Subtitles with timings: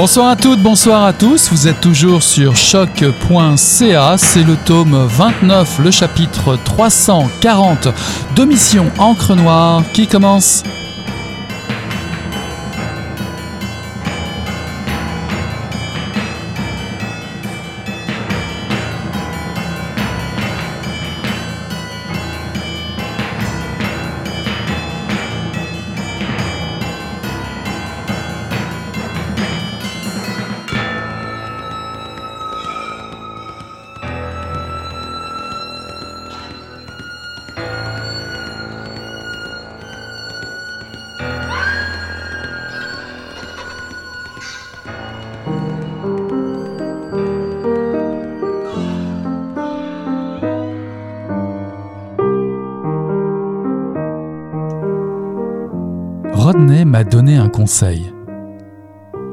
[0.00, 1.50] Bonsoir à toutes, bonsoir à tous.
[1.50, 4.16] Vous êtes toujours sur choc.ca.
[4.16, 7.88] C'est le tome 29, le chapitre 340
[8.34, 10.62] de Mission Encre Noire qui commence.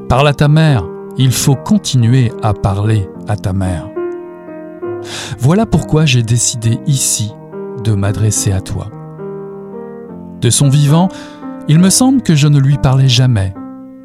[0.08, 0.84] Parle à ta mère,
[1.16, 3.88] il faut continuer à parler à ta mère.
[5.38, 7.32] Voilà pourquoi j'ai décidé ici
[7.84, 8.88] de m'adresser à toi.
[10.40, 11.08] De son vivant,
[11.68, 13.54] il me semble que je ne lui parlais jamais.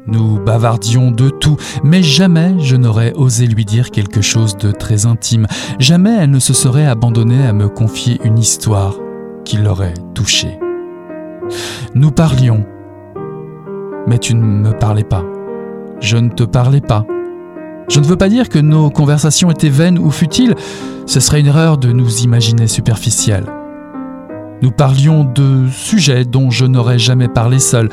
[0.06, 5.06] Nous bavardions de tout, mais jamais je n'aurais osé lui dire quelque chose de très
[5.06, 5.46] intime.
[5.78, 8.94] Jamais elle ne se serait abandonnée à me confier une histoire
[9.44, 10.58] qui l'aurait touchée.
[11.94, 12.66] Nous parlions
[14.06, 15.24] mais tu ne me parlais pas.
[16.00, 17.06] Je ne te parlais pas.
[17.88, 20.54] Je ne veux pas dire que nos conversations étaient vaines ou futiles,
[21.06, 23.46] ce serait une erreur de nous imaginer superficielles.
[24.62, 27.90] Nous parlions de sujets dont je n'aurais jamais parlé seul.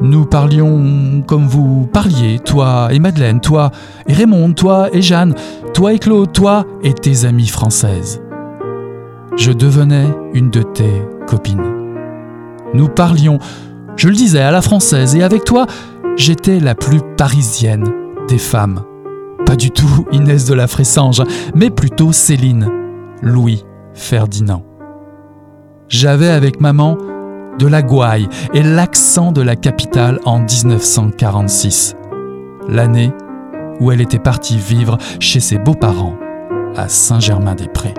[0.00, 3.70] Nous parlions comme vous parliez, toi et Madeleine, toi
[4.06, 5.34] et Raymond, toi et Jeanne,
[5.74, 8.20] toi et Claude, toi et tes amies françaises.
[9.36, 11.62] Je devenais une de tes copines.
[12.74, 13.38] Nous parlions
[13.98, 15.66] je le disais à la française, et avec toi,
[16.16, 17.92] j'étais la plus parisienne
[18.28, 18.82] des femmes.
[19.44, 21.22] Pas du tout Inès de la Fressange,
[21.54, 22.70] mais plutôt Céline,
[23.22, 23.64] Louis,
[23.94, 24.64] Ferdinand.
[25.88, 26.96] J'avais avec maman
[27.58, 31.96] de la gouaille et l'accent de la capitale en 1946,
[32.68, 33.10] l'année
[33.80, 36.16] où elle était partie vivre chez ses beaux-parents
[36.76, 37.94] à Saint-Germain-des-Prés.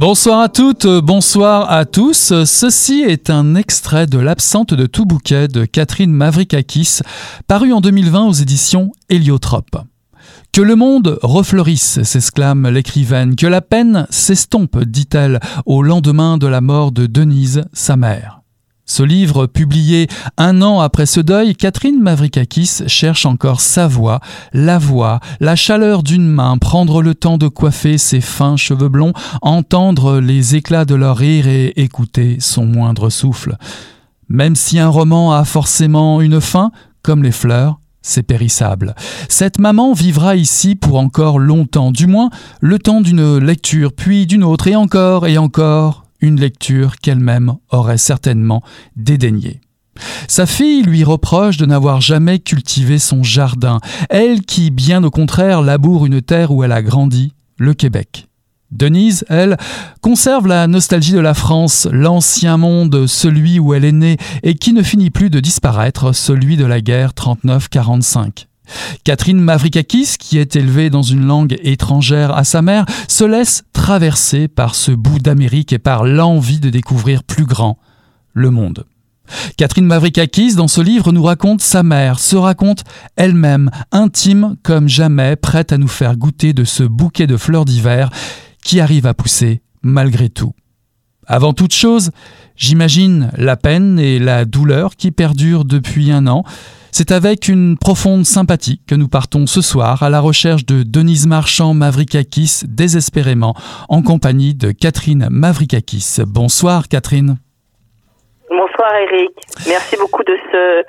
[0.00, 2.32] Bonsoir à toutes, bonsoir à tous.
[2.46, 7.00] Ceci est un extrait de L'absente de tout bouquet de Catherine Mavrikakis,
[7.46, 9.76] paru en 2020 aux éditions Héliotrope.
[10.52, 16.62] Que le monde refleurisse, s'exclame l'écrivaine, que la peine s'estompe, dit-elle, au lendemain de la
[16.62, 18.39] mort de Denise, sa mère.
[18.90, 24.18] Ce livre, publié un an après ce deuil, Catherine Mavrikakis cherche encore sa voix,
[24.52, 29.12] la voix, la chaleur d'une main, prendre le temps de coiffer ses fins cheveux blonds,
[29.42, 33.56] entendre les éclats de leur rire et écouter son moindre souffle.
[34.28, 36.72] Même si un roman a forcément une fin,
[37.04, 38.96] comme les fleurs, c'est périssable.
[39.28, 42.30] Cette maman vivra ici pour encore longtemps, du moins
[42.60, 47.98] le temps d'une lecture, puis d'une autre, et encore et encore, une lecture qu'elle-même aurait
[47.98, 48.62] certainement
[48.96, 49.60] dédaignée.
[50.28, 55.62] Sa fille lui reproche de n'avoir jamais cultivé son jardin, elle qui, bien au contraire,
[55.62, 58.26] laboure une terre où elle a grandi, le Québec.
[58.70, 59.56] Denise, elle,
[60.00, 64.72] conserve la nostalgie de la France, l'ancien monde, celui où elle est née, et qui
[64.72, 68.46] ne finit plus de disparaître, celui de la guerre 39-45.
[69.04, 74.48] Catherine Mavrikakis, qui est élevée dans une langue étrangère à sa mère, se laisse traverser
[74.48, 77.78] par ce bout d'Amérique et par l'envie de découvrir plus grand,
[78.32, 78.84] le monde.
[79.56, 82.84] Catherine Mavrikakis, dans ce livre, nous raconte sa mère, se raconte
[83.16, 88.10] elle-même, intime comme jamais, prête à nous faire goûter de ce bouquet de fleurs d'hiver
[88.62, 90.52] qui arrive à pousser malgré tout.
[91.26, 92.10] Avant toute chose,
[92.56, 96.44] j'imagine la peine et la douleur qui perdurent depuis un an,
[96.92, 101.26] c'est avec une profonde sympathie que nous partons ce soir à la recherche de Denise
[101.26, 103.54] Marchand Mavrikakis désespérément
[103.88, 106.16] en compagnie de Catherine Mavrikakis.
[106.26, 107.38] Bonsoir Catherine.
[108.50, 109.30] Bonsoir Eric.
[109.68, 110.82] Merci beaucoup de ce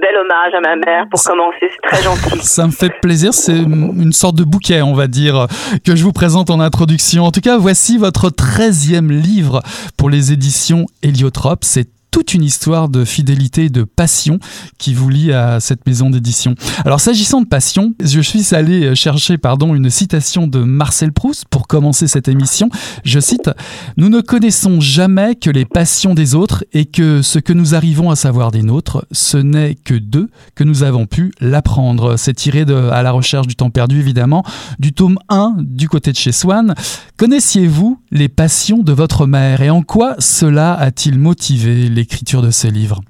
[0.00, 1.68] bel hommage à ma mère pour commencer.
[1.68, 2.38] C'est très gentil.
[2.46, 3.34] Ça me fait plaisir.
[3.34, 5.48] C'est une sorte de bouquet, on va dire,
[5.84, 7.24] que je vous présente en introduction.
[7.24, 9.62] En tout cas, voici votre 13e livre
[9.96, 11.64] pour les éditions Héliotrope.
[11.64, 14.38] C'est toute une histoire de fidélité et de passion
[14.78, 16.54] qui vous lie à cette maison d'édition.
[16.84, 21.66] Alors s'agissant de passion, je suis allé chercher pardon, une citation de Marcel Proust pour
[21.66, 22.70] commencer cette émission.
[23.04, 23.50] Je cite
[23.96, 28.10] Nous ne connaissons jamais que les passions des autres et que ce que nous arrivons
[28.10, 32.16] à savoir des nôtres, ce n'est que d'eux que nous avons pu l'apprendre.
[32.16, 34.44] C'est tiré de À la recherche du temps perdu évidemment,
[34.78, 36.74] du tome 1 du côté de chez Swann.
[37.16, 42.68] Connaissiez-vous les passions de votre mère et en quoi cela a-t-il motivé l'écriture de ce
[42.68, 43.00] livre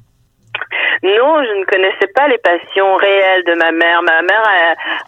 [1.05, 4.03] non, je ne connaissais pas les passions réelles de ma mère.
[4.03, 4.43] Ma mère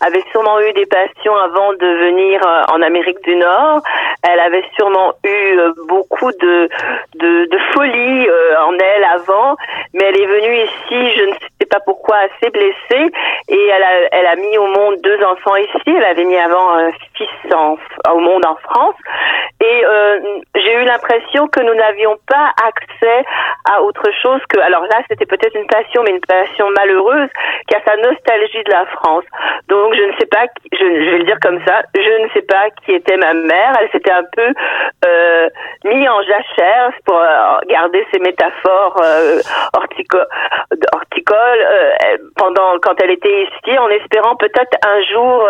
[0.00, 3.82] avait sûrement eu des passions avant de venir euh, en Amérique du Nord.
[4.22, 6.68] Elle avait sûrement eu euh, beaucoup de,
[7.16, 9.56] de, de folie euh, en elle avant,
[9.92, 13.12] mais elle est venue ici, je ne sais pas pourquoi, assez blessée,
[13.48, 15.78] et elle a, elle a mis au monde deux enfants ici.
[15.86, 17.28] Elle avait mis avant un fils
[18.10, 18.96] au monde en France,
[19.60, 19.84] et
[20.56, 23.24] j'ai eu l'impression que nous n'avions pas accès
[23.70, 27.28] à autre chose que, alors là, c'était peut-être une passion mais une passion malheureuse,
[27.68, 29.24] qui a sa nostalgie de la France.
[29.68, 32.70] Donc je ne sais pas, je, vais le dire comme ça, je ne sais pas
[32.84, 33.72] qui était ma mère.
[33.80, 34.52] Elle s'était un peu
[35.06, 35.48] euh,
[35.84, 39.40] mis en jachère pour euh, garder ses métaphores euh,
[39.74, 45.46] horticoles euh, pendant quand elle était ici, en espérant peut-être un jour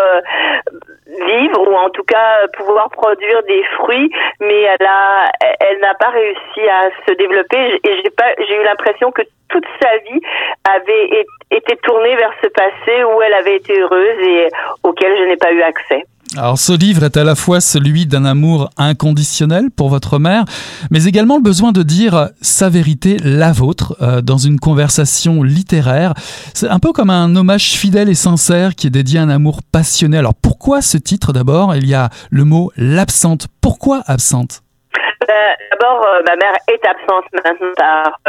[1.07, 4.09] vivre ou en tout cas pouvoir produire des fruits,
[4.39, 8.63] mais elle a, elle n'a pas réussi à se développer et j'ai pas, j'ai eu
[8.63, 10.21] l'impression que toute sa vie
[10.69, 14.47] avait été tournée vers ce passé où elle avait été heureuse et
[14.83, 16.05] auquel je n'ai pas eu accès.
[16.37, 20.45] Alors ce livre est à la fois celui d'un amour inconditionnel pour votre mère,
[20.89, 26.13] mais également le besoin de dire sa vérité, la vôtre, euh, dans une conversation littéraire.
[26.53, 29.59] C'est un peu comme un hommage fidèle et sincère qui est dédié à un amour
[29.73, 30.17] passionné.
[30.17, 31.75] Alors pourquoi ce titre d'abord?
[31.75, 33.47] Il y a le mot l'absente.
[33.59, 34.61] Pourquoi absente?
[34.95, 35.33] Euh,
[35.71, 38.19] D'abord, euh, ma mère est absente maintenant par,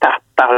[0.00, 0.48] par, par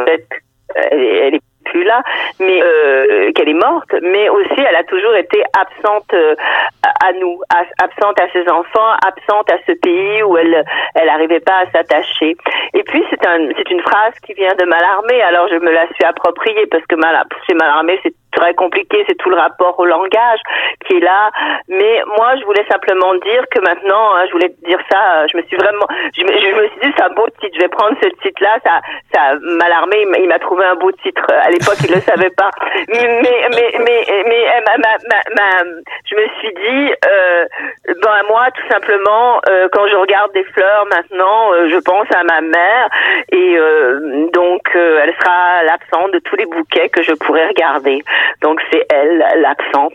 [0.93, 1.41] elle, est
[1.81, 2.03] là,
[2.41, 6.35] mais euh, qu'elle est morte, mais aussi elle a toujours été absente euh,
[6.83, 7.41] à nous,
[7.79, 10.65] absente à ses enfants, absente à ce pays où elle
[10.95, 12.37] elle n'arrivait pas à s'attacher.
[12.75, 15.87] Et puis c'est un c'est une phrase qui vient de Malarmé, alors je me la
[15.95, 19.85] suis appropriée parce que Mal, chez Malarmé c'est très compliqué, c'est tout le rapport au
[19.85, 20.41] langage
[20.87, 21.31] qui est là.
[21.69, 25.43] Mais moi, je voulais simplement dire que maintenant, hein, je voulais dire ça, je me
[25.43, 25.87] suis vraiment,
[26.17, 28.59] je me, je me suis dit, c'est un beau titre, je vais prendre ce titre-là,
[28.65, 28.81] ça,
[29.15, 31.25] ça m'a alarmé, il m'a trouvé un beau titre.
[31.31, 32.51] À l'époque, il le savait pas.
[32.89, 35.65] Mais, mais, mais, mais, mais ma, ma, ma,
[36.05, 37.45] je me suis dit, euh,
[37.87, 42.23] ben moi, tout simplement, euh, quand je regarde des fleurs maintenant, euh, je pense à
[42.25, 42.89] ma mère
[43.31, 48.03] et euh, donc euh, elle sera l'absente de tous les bouquets que je pourrais regarder.
[48.43, 49.93] Donc c'est elle, l'absente.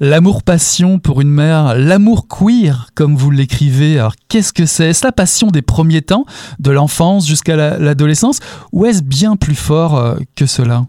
[0.00, 3.98] L'amour-passion pour une mère, l'amour queer, comme vous l'écrivez.
[3.98, 4.90] Alors qu'est-ce que c'est?
[4.90, 6.24] Est-ce la passion des premiers temps,
[6.58, 8.40] de l'enfance jusqu'à l'adolescence,
[8.72, 10.82] ou est-ce bien plus fort euh, que cela?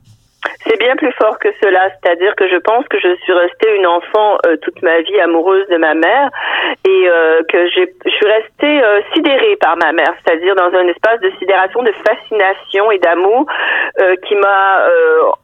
[0.65, 3.87] C'est bien plus fort que cela, c'est-à-dire que je pense que je suis restée une
[3.87, 6.29] enfant euh, toute ma vie amoureuse de ma mère
[6.87, 11.19] et euh, que je suis restée euh, sidérée par ma mère, c'est-à-dire dans un espace
[11.21, 13.45] de sidération, de fascination et d'amour
[14.27, 14.85] qui m'a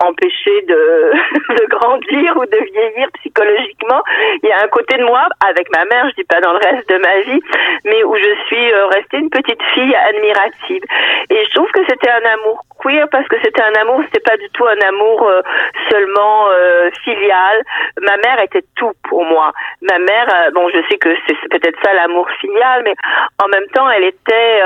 [0.05, 0.73] empêché de,
[1.59, 4.01] de grandir ou de vieillir psychologiquement.
[4.43, 6.59] Il y a un côté de moi, avec ma mère, je dis pas dans le
[6.59, 7.41] reste de ma vie,
[7.85, 10.83] mais où je suis restée une petite fille admirative.
[11.31, 14.37] Et je trouve que c'était un amour queer parce que c'était un amour, c'était pas
[14.37, 15.41] du tout un amour euh,
[15.89, 17.63] seulement euh, filial.
[18.01, 19.51] Ma mère était tout pour moi.
[19.81, 22.95] Ma mère, euh, bon, je sais que c'est peut-être ça l'amour filial, mais
[23.43, 24.61] en même temps, elle était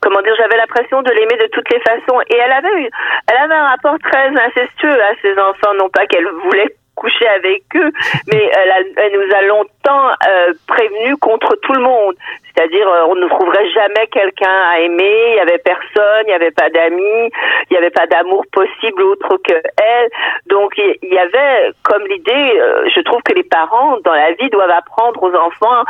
[0.00, 2.20] comment dire, j'avais l'impression de l'aimer de toutes les façons.
[2.28, 2.90] Et elle avait eu,
[3.30, 7.62] elle avait un rapport très incestueux à ses enfants, non pas qu'elle voulait coucher avec
[7.76, 7.92] eux,
[8.26, 12.14] mais elle, elle nous a longtemps euh, prévenu contre tout le monde.
[12.56, 16.32] C'est-à-dire, euh, on ne trouverait jamais quelqu'un à aimer, il n'y avait personne, il n'y
[16.32, 17.30] avait pas d'amis,
[17.68, 20.08] il n'y avait pas d'amour possible autre que elle.
[20.46, 24.48] Donc, il y avait comme l'idée, euh, je trouve que les parents, dans la vie,
[24.48, 25.84] doivent apprendre aux enfants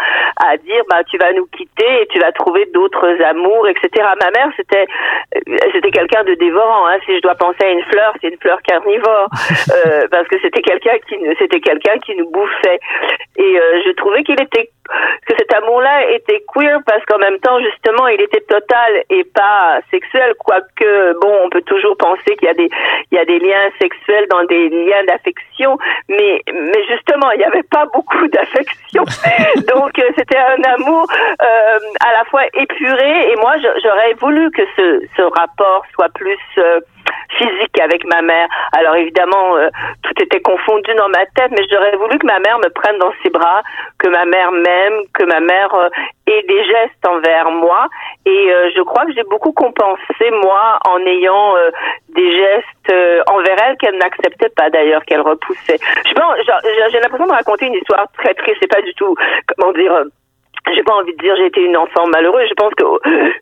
[0.44, 3.88] à dire, bah, tu vas nous quitter et tu vas trouver d'autres amours, etc.
[4.20, 4.86] Ma mère, c'était,
[5.72, 6.88] c'était quelqu'un de dévorant.
[6.88, 6.98] Hein.
[7.06, 9.28] Si je dois penser à une fleur, c'est une fleur carnivore,
[10.10, 12.80] parce que c'était quelqu'un qui, c'était quelqu'un qui nous bouffait.
[13.38, 14.70] Et je trouvais qu'il était
[15.26, 19.80] que cet amour-là était queer parce qu'en même temps, justement, il était total et pas
[19.90, 22.70] sexuel, quoique, bon, on peut toujours penser qu'il y a des,
[23.10, 25.78] il y a des liens sexuels dans des liens d'affection,
[26.08, 29.04] mais, mais justement, il n'y avait pas beaucoup d'affection.
[29.74, 31.06] Donc, euh, c'était un amour
[31.42, 36.38] euh, à la fois épuré et moi, j'aurais voulu que ce, ce rapport soit plus
[36.58, 36.80] euh,
[37.38, 38.48] physique avec ma mère.
[38.72, 39.68] Alors évidemment, euh,
[40.02, 43.12] tout était confondu dans ma tête, mais j'aurais voulu que ma mère me prenne dans
[43.22, 43.62] ses bras,
[43.98, 45.88] que ma mère m'aime, que ma mère euh,
[46.26, 47.88] ait des gestes envers moi.
[48.24, 51.54] Et euh, je crois que j'ai beaucoup compensé moi en ayant
[52.08, 55.78] des gestes envers elle qu'elle n'acceptait pas d'ailleurs, qu'elle repoussait.
[56.04, 56.14] Je
[56.90, 58.58] j'ai l'impression de raconter une histoire très triste.
[58.60, 59.14] C'est pas du tout,
[59.56, 60.04] comment dire
[60.74, 62.48] j'ai pas envie de dire j'ai été une enfant malheureuse.
[62.48, 62.84] Je pense que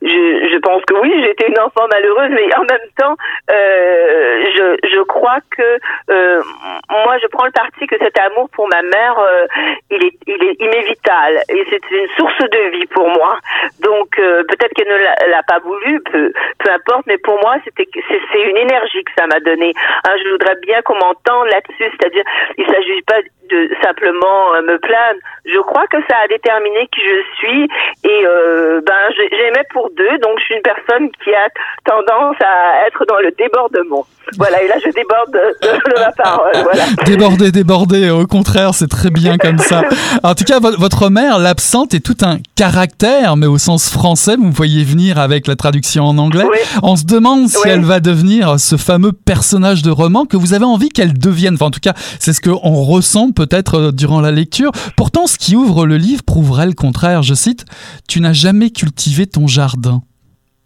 [0.02, 3.16] je, je pense que oui, j'ai été une enfant malheureuse, mais en même temps,
[3.50, 5.78] euh, je, je crois que
[6.11, 6.43] euh,
[6.90, 9.47] moi, je prends le parti que cet amour pour ma mère, euh,
[9.90, 13.38] il est il est, vital et c'est une source de vie pour moi.
[13.81, 17.88] Donc euh, peut-être qu'elle ne l'a pas voulu, peu, peu importe, mais pour moi, c'était
[18.09, 19.73] c'est une énergie que ça m'a donné.
[20.04, 22.25] Hein, je voudrais bien qu'on m'entende là-dessus, c'est-à-dire
[22.59, 25.20] il s'agit pas de simplement euh, me plaindre.
[25.44, 27.64] Je crois que ça a déterminé qui je suis
[28.04, 31.48] et euh, ben j'aimais pour deux, donc je suis une personne qui a
[31.84, 34.06] tendance à être dans le débordement.
[34.38, 36.52] Voilà, et là je déborde de, ma parole.
[36.62, 36.84] Voilà.
[37.06, 39.82] Déborder, déborder, au contraire, c'est très bien comme ça.
[40.22, 44.46] En tout cas, votre mère, l'absente, est tout un caractère, mais au sens français, vous
[44.46, 46.44] me voyez venir avec la traduction en anglais.
[46.82, 50.64] On se demande si elle va devenir ce fameux personnage de roman que vous avez
[50.64, 51.54] envie qu'elle devienne.
[51.54, 54.70] Enfin, en tout cas, c'est ce qu'on ressent peut-être euh, durant la lecture.
[54.96, 57.22] Pourtant, ce qui ouvre le livre prouverait le contraire.
[57.22, 57.64] Je cite,
[58.08, 60.02] Tu n'as jamais cultivé ton jardin.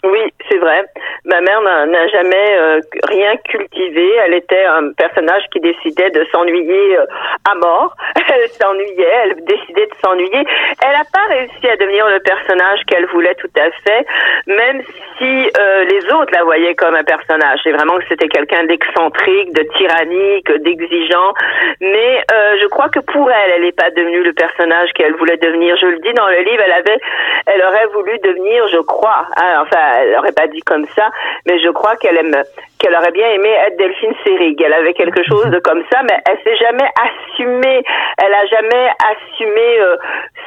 [0.04, 0.80] Oui, c'est vrai.
[1.28, 4.14] Ma mère n'a jamais euh, rien cultivé.
[4.24, 7.04] Elle était un personnage qui décidait de s'ennuyer euh,
[7.44, 7.94] à mort.
[8.34, 10.44] Elle s'ennuyait, elle décidait de s'ennuyer.
[10.82, 14.06] Elle n'a pas réussi à devenir le personnage qu'elle voulait tout à fait,
[14.46, 14.82] même
[15.16, 17.60] si euh, les autres la voyaient comme un personnage.
[17.64, 21.32] C'est vraiment que c'était quelqu'un d'excentrique, de tyrannique, d'exigeant.
[21.80, 22.22] Mais
[22.60, 25.76] je crois que pour elle, elle n'est pas devenue le personnage qu'elle voulait devenir.
[25.76, 27.00] Je le dis dans le livre, elle avait,
[27.46, 31.10] elle aurait voulu devenir, je crois, hein, enfin, elle n'aurait pas dit comme ça,
[31.46, 32.42] mais je crois qu'elle aime,
[32.78, 34.60] qu'elle aurait bien aimé être Delphine Seyrig.
[34.60, 37.82] Elle avait quelque chose de comme ça, mais elle s'est jamais assumée.
[38.22, 39.96] Elle a jamais assumé euh,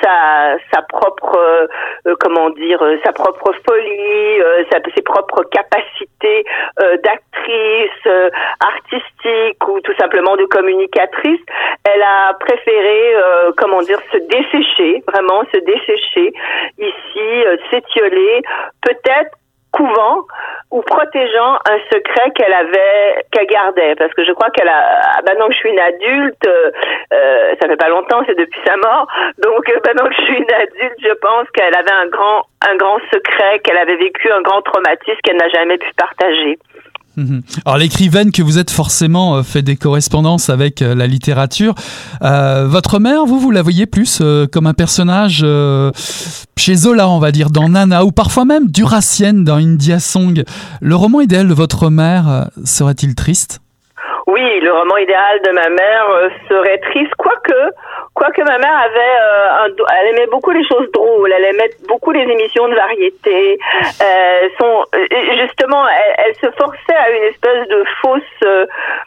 [0.02, 1.38] sa sa propre,
[2.08, 6.46] euh, comment dire, euh, sa propre folie, sa, ses propres capacités
[7.04, 8.08] d'actrice,
[8.60, 11.40] artistique ou tout simplement de communicatrice.
[11.84, 13.16] Elle a préféré,
[13.58, 16.34] comment dire, se dessécher, vraiment se dessécher
[16.78, 18.42] ici, s'étioler,
[18.82, 19.32] peut-être
[19.72, 20.26] couvent
[20.72, 25.48] ou protégeant un secret qu'elle avait qu'elle gardait parce que je crois qu'elle a maintenant
[25.48, 29.70] que je suis une adulte euh, ça fait pas longtemps c'est depuis sa mort donc
[29.70, 33.00] euh, maintenant que je suis une adulte je pense qu'elle avait un grand un grand
[33.14, 36.60] secret qu'elle avait vécu un grand traumatisme qu'elle n'a jamais pu partager.
[37.66, 41.76] Alors l'écrivaine que vous êtes forcément euh, fait des correspondances avec euh, la littérature.
[42.22, 45.46] Euh, votre mère, vous, vous la voyez plus comme un personnage
[46.58, 50.44] chez Zola, on va dire, dans Nana, ou parfois même Duracienne dans India Song.
[50.80, 53.62] Le roman idéal de votre mère serait-il triste?
[54.28, 57.72] Oui, le roman idéal de ma mère serait triste, quoique
[58.14, 59.68] Quoique ma mère avait, euh, un,
[60.00, 63.58] elle aimait beaucoup les choses drôles, elle aimait beaucoup les émissions de variété.
[64.02, 64.84] Euh, son,
[65.40, 65.88] justement,
[66.18, 68.66] elle, se forçait à une espèce de fausse, euh,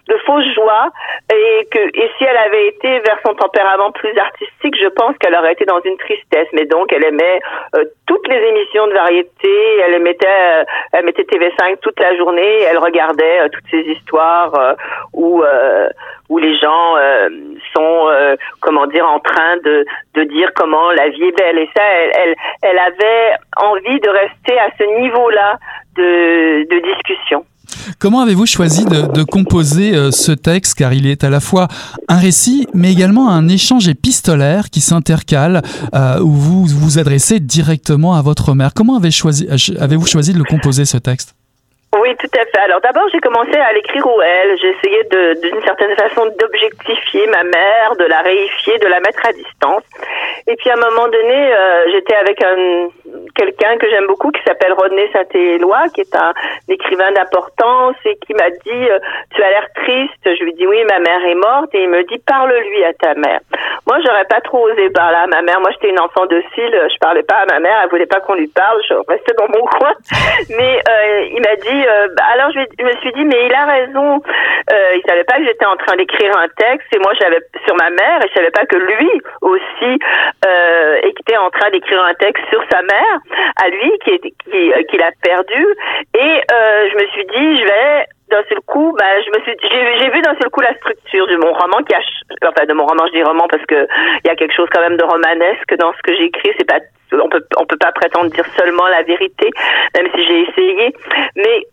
[0.09, 0.89] de fausse joie,
[1.31, 5.35] et que, et si elle avait été vers son tempérament plus artistique, je pense qu'elle
[5.35, 6.49] aurait été dans une tristesse.
[6.55, 7.41] Mais donc, elle aimait
[7.77, 12.79] euh, toutes les émissions de variété, elle mettait, elle mettait TV5 toute la journée, elle
[12.79, 14.77] regardait toutes ces histoires
[15.13, 15.43] où
[16.29, 16.95] où les gens
[17.75, 21.59] sont, comment dire en train de, de dire comment la vie est belle.
[21.59, 25.59] Et ça, elle, elle, elle avait envie de rester à ce niveau-là
[25.97, 27.45] de, de discussion.
[27.99, 30.75] Comment avez-vous choisi de, composer euh, ce texte?
[30.75, 31.69] Car il est à la fois
[32.09, 35.63] un récit mais également un échange épistolaire qui s'intercale
[35.95, 38.75] euh, où vous vous adressez directement à votre mère.
[38.75, 39.47] Comment avez-vous choisi,
[39.79, 41.35] avez choisi de le composer ce texte?
[42.01, 42.59] Oui, tout à fait.
[42.65, 44.55] Alors d'abord, j'ai commencé à l'écrire où elle.
[44.55, 45.05] Essayé
[45.43, 49.83] d'une certaine façon d'objectifier ma mère, de la réifier, de la mettre à distance.
[50.47, 52.89] Et puis à un moment donné, euh, j'étais avec un
[53.35, 56.33] quelqu'un que j'aime beaucoup qui s'appelle Rodney Saint-Éloi, qui est un,
[56.69, 58.99] écrivain d'importance et qui m'a dit euh,
[59.35, 62.03] "Tu as l'air triste." Je lui dis "Oui, ma mère est morte." Et il me
[62.05, 63.41] dit "Parle-lui à ta mère."
[63.87, 65.61] Moi, j'aurais pas trop osé parler à ma mère.
[65.61, 66.73] Moi, j'étais une enfant docile.
[66.73, 67.79] Je parlais pas à ma mère.
[67.83, 68.81] Elle voulait pas qu'on lui parle.
[68.89, 69.93] Je restais dans mon coin.
[70.49, 73.65] Mais euh, il m'a dit euh, bah, alors je, me suis dit mais il a
[73.67, 74.23] raison.
[74.73, 77.77] Euh, il savait pas que j'étais en train d'écrire un texte et moi j'avais sur
[77.77, 79.11] ma mère et je savais pas que lui
[79.43, 79.99] aussi
[80.47, 83.19] euh, était en train d'écrire un texte sur sa mère
[83.63, 85.67] à lui qui qui qu'il a perdu
[86.15, 89.55] et euh, je me suis dit je vais d'un seul coup, bah, je me suis,
[89.71, 92.01] j'ai vu d'un seul coup la structure de mon roman qui a,
[92.49, 93.87] enfin de mon roman, je dis roman parce que
[94.25, 96.51] il y a quelque chose quand même de romanesque dans ce que j'écris.
[96.59, 96.81] C'est pas,
[97.13, 99.51] on peut, on peut pas prétendre dire seulement la vérité,
[99.97, 100.95] même si j'ai essayé.
[101.37, 101.67] Mais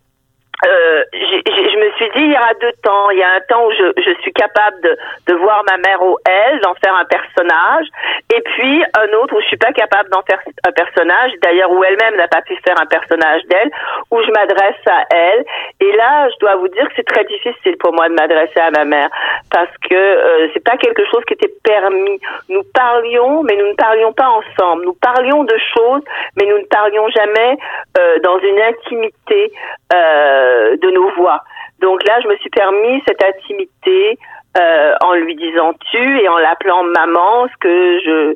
[0.64, 3.10] euh, je me suis dit, il y aura deux temps.
[3.10, 6.02] Il y a un temps où je, je suis capable de, de, voir ma mère
[6.02, 7.86] au elle, d'en faire un personnage,
[8.34, 11.82] et puis un autre où je suis pas capable d'en faire un personnage, d'ailleurs où
[11.82, 13.70] elle-même n'a pas pu faire un personnage d'elle,
[14.10, 15.44] où je m'adresse à elle.
[15.80, 18.70] Et là, je dois vous dire que c'est très difficile pour moi de m'adresser à
[18.70, 19.08] ma mère,
[19.52, 22.18] parce que euh, c'est pas quelque chose qui était permis.
[22.48, 24.84] Nous parlions, mais nous ne parlions pas ensemble.
[24.84, 26.02] Nous parlions de choses,
[26.36, 27.56] mais nous ne parlions jamais
[27.98, 29.52] euh, dans une intimité.
[29.92, 31.42] Euh, de nos voix.
[31.80, 34.18] Donc là, je me suis permis cette intimité
[34.58, 38.34] euh, en lui disant tu et en l'appelant maman, ce que je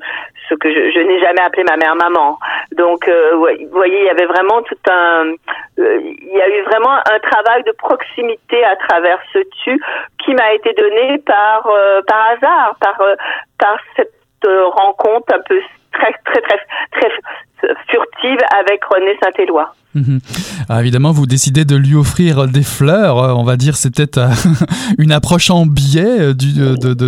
[0.48, 2.38] ce que je, n'ai jamais appelé ma mère maman.
[2.76, 5.32] Donc, euh, vous voyez, il y avait vraiment tout un,
[5.76, 9.82] il y a eu vraiment un travail de proximité à travers ce tu
[10.24, 11.68] qui m'a été donné par
[12.06, 12.96] par hasard, par
[13.58, 14.12] par cette
[14.44, 15.60] rencontre un peu
[15.92, 16.58] très très très
[16.92, 17.10] très
[17.88, 19.72] furtive avec René Saint-Éloi.
[19.96, 20.20] Mhm.
[20.68, 23.18] Ah, évidemment, vous décidez de lui offrir des fleurs.
[23.18, 24.28] Euh, on va dire c'était euh,
[24.98, 26.52] une approche en biais euh, du,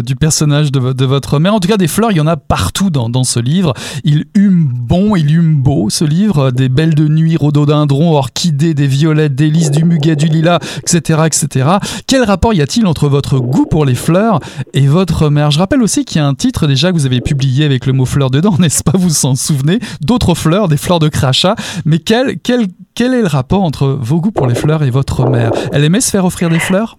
[0.02, 1.54] du personnage de, votre mère.
[1.54, 3.74] En tout cas, des fleurs, il y en a partout dans, dans ce livre.
[4.04, 6.50] Il hume bon, il hume beau, ce livre.
[6.50, 11.22] Des belles de nuit, rhododendrons, orchidées, des violettes, des lys, du muguet, du lilas, etc.,
[11.26, 11.68] etc.
[12.06, 14.40] Quel rapport y a-t-il entre votre goût pour les fleurs
[14.72, 15.50] et votre mère?
[15.50, 17.92] Je rappelle aussi qu'il y a un titre déjà que vous avez publié avec le
[17.92, 18.92] mot fleur dedans, n'est-ce pas?
[18.94, 19.78] Vous vous en souvenez?
[20.00, 21.57] D'autres fleurs, des fleurs de crachat.
[21.85, 25.28] Mais quel, quel, quel est le rapport entre vos goûts pour les fleurs et votre
[25.28, 25.50] mère?
[25.73, 26.99] Elle aimait se faire offrir des fleurs?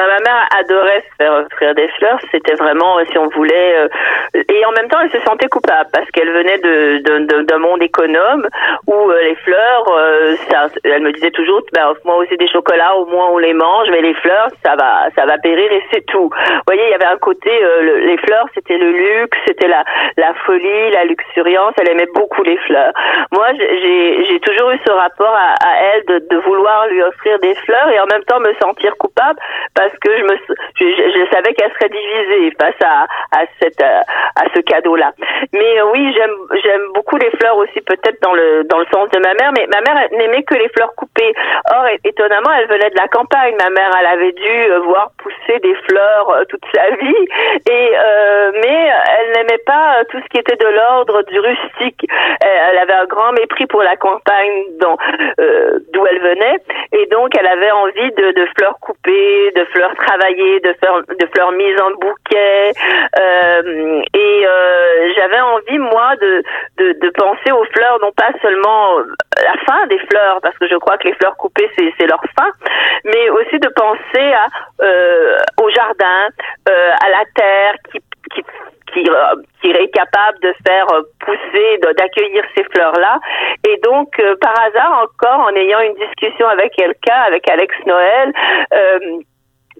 [0.00, 2.18] Ma mère adorait se faire offrir des fleurs.
[2.30, 3.88] C'était vraiment, euh, si on voulait, euh,
[4.48, 8.46] et en même temps, elle se sentait coupable parce qu'elle venait de d'un monde économe
[8.86, 9.84] où euh, les fleurs,
[10.50, 13.88] ça, elle me disait toujours, bah, offre-moi aussi des chocolats, au moins on les mange,
[13.90, 16.30] mais les fleurs, ça va, ça va périr et c'est tout.
[16.30, 17.50] Vous voyez, il y avait un côté,
[17.82, 19.84] les fleurs, c'était le luxe, c'était la
[20.16, 21.74] la folie, la luxuriance.
[21.78, 22.92] Elle aimait beaucoup les fleurs.
[23.32, 27.38] Moi, j'ai j'ai toujours eu ce rapport à, à elle de, de vouloir lui offrir
[27.40, 29.38] des fleurs et en même temps me sentir coupable
[30.00, 30.36] que je me
[30.78, 34.00] je, je savais qu'elle serait divisée face à à cette euh,
[34.36, 35.12] à ce cadeau là.
[35.52, 39.08] Mais euh, oui, j'aime j'aime beaucoup les fleurs aussi peut-être dans le dans le sens
[39.10, 41.32] de ma mère, mais ma mère n'aimait que les fleurs coupées.
[41.74, 43.54] Or étonnamment, elle venait de la campagne.
[43.58, 47.28] Ma mère, elle avait dû euh, voir pousser des fleurs toute sa vie
[47.70, 47.90] et
[48.62, 52.06] mais elle n'aimait pas tout ce qui était de l'ordre du rustique.
[52.40, 54.96] Elle, avait un grand mépris pour la campagne dont
[55.92, 56.58] d'où elle venait
[56.92, 61.52] et donc elle avait envie de, de fleurs coupées, fleurs travaillées, de fleurs, de fleurs
[61.52, 62.72] mises en bouquet.
[63.18, 66.42] Euh, et euh, j'avais envie, moi, de,
[66.78, 70.76] de, de, penser aux fleurs, non pas seulement la fin des fleurs, parce que je
[70.76, 72.50] crois que les fleurs coupées, c'est leur fin,
[73.04, 74.46] mais aussi de penser à,
[74.82, 76.28] euh, au jardin,
[76.68, 77.98] euh, à la terre qui,
[78.34, 78.42] qui
[78.92, 79.08] qui,
[79.62, 80.86] qui est capable de faire
[81.20, 83.20] pousser, d'accueillir ces fleurs-là.
[83.66, 88.32] Et donc, par hasard encore, en ayant une discussion avec quelqu'un, avec Alex Noël,
[88.74, 88.98] euh,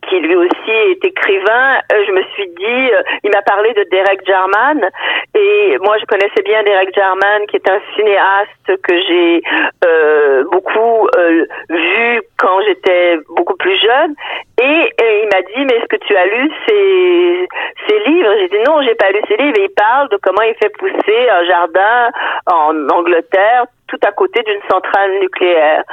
[0.09, 3.85] qui lui aussi est écrivain, euh, je me suis dit, euh, il m'a parlé de
[3.91, 4.89] Derek Jarman.
[5.35, 9.43] Et moi je connaissais bien Derek Jarman qui est un cinéaste que j'ai
[9.85, 14.15] euh, beaucoup euh, vu quand j'étais beaucoup plus jeune
[14.63, 17.49] et, il m'a dit mais est-ce que tu as lu ces,
[17.89, 20.43] ces livres J'ai dit non j'ai pas lu ces livres et il parle de comment
[20.43, 22.11] il fait pousser un jardin
[22.47, 25.85] en Angleterre tout à côté d'une centrale nucléaire.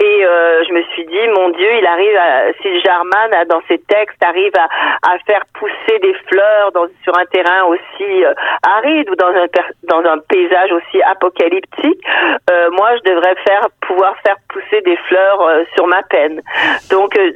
[0.00, 4.22] Et euh, je me suis dit, mon Dieu, il arrive, si Jarman, dans ses textes,
[4.22, 4.68] arrive à,
[5.10, 9.46] à faire pousser des fleurs dans, sur un terrain aussi euh, aride ou dans un,
[9.84, 12.04] dans un paysage aussi apocalyptique,
[12.50, 16.42] euh, moi, je devrais faire pouvoir faire pousser des fleurs euh, sur ma peine.
[16.90, 17.32] Donc, euh,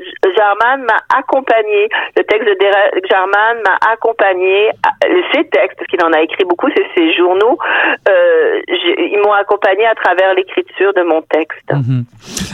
[0.81, 1.89] M'a accompagné.
[2.17, 4.71] Le texte de Derek Jarman m'a accompagné.
[5.33, 7.59] Ses textes, parce qu'il en a écrit beaucoup, c'est ses journaux.
[8.07, 11.71] ils m'ont accompagné à travers l'écriture de mon texte.
[11.73, 12.05] Mhm.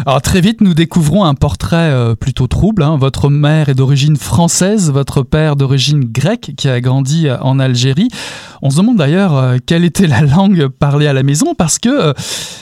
[0.06, 2.82] Alors très vite, nous découvrons un portrait euh, plutôt trouble.
[2.82, 2.96] Hein.
[2.98, 8.08] Votre mère est d'origine française, votre père d'origine grecque qui a grandi euh, en Algérie.
[8.62, 12.14] On se demande d'ailleurs euh, quelle était la langue parlée à la maison parce que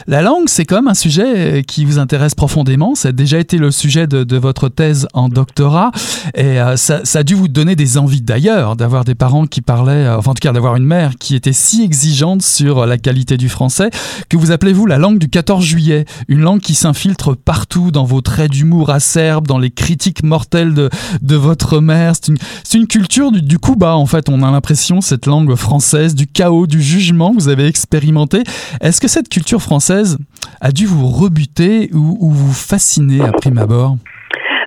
[0.06, 2.94] la langue, c'est quand même un sujet qui vous intéresse profondément.
[2.94, 5.90] Ça a déjà été le sujet de, votre thèse en doctorat
[6.34, 10.08] et ça, ça, a dû vous donner des envies d'ailleurs d'avoir des parents qui parlaient,
[10.08, 13.48] enfin en tout cas d'avoir une mère qui était si exigeante sur la qualité du
[13.48, 13.90] français
[14.28, 18.04] que vous appelez vous la langue du 14 juillet, une langue qui s'infiltre partout dans
[18.04, 20.90] vos traits d'humour acerbes, dans les critiques mortelles de,
[21.22, 22.14] de votre mère.
[22.14, 22.38] C'est une,
[22.74, 24.28] une, culture du, du coup bas, en fait.
[24.28, 28.42] On a l'impression, cette langue française, du chaos, du jugement, vous avez expérimenté.
[28.80, 30.18] Est-ce que cette culture française
[30.60, 33.96] a dû vous rebuter ou, ou vous fasciner à prime abord?
[33.96, 34.15] euh,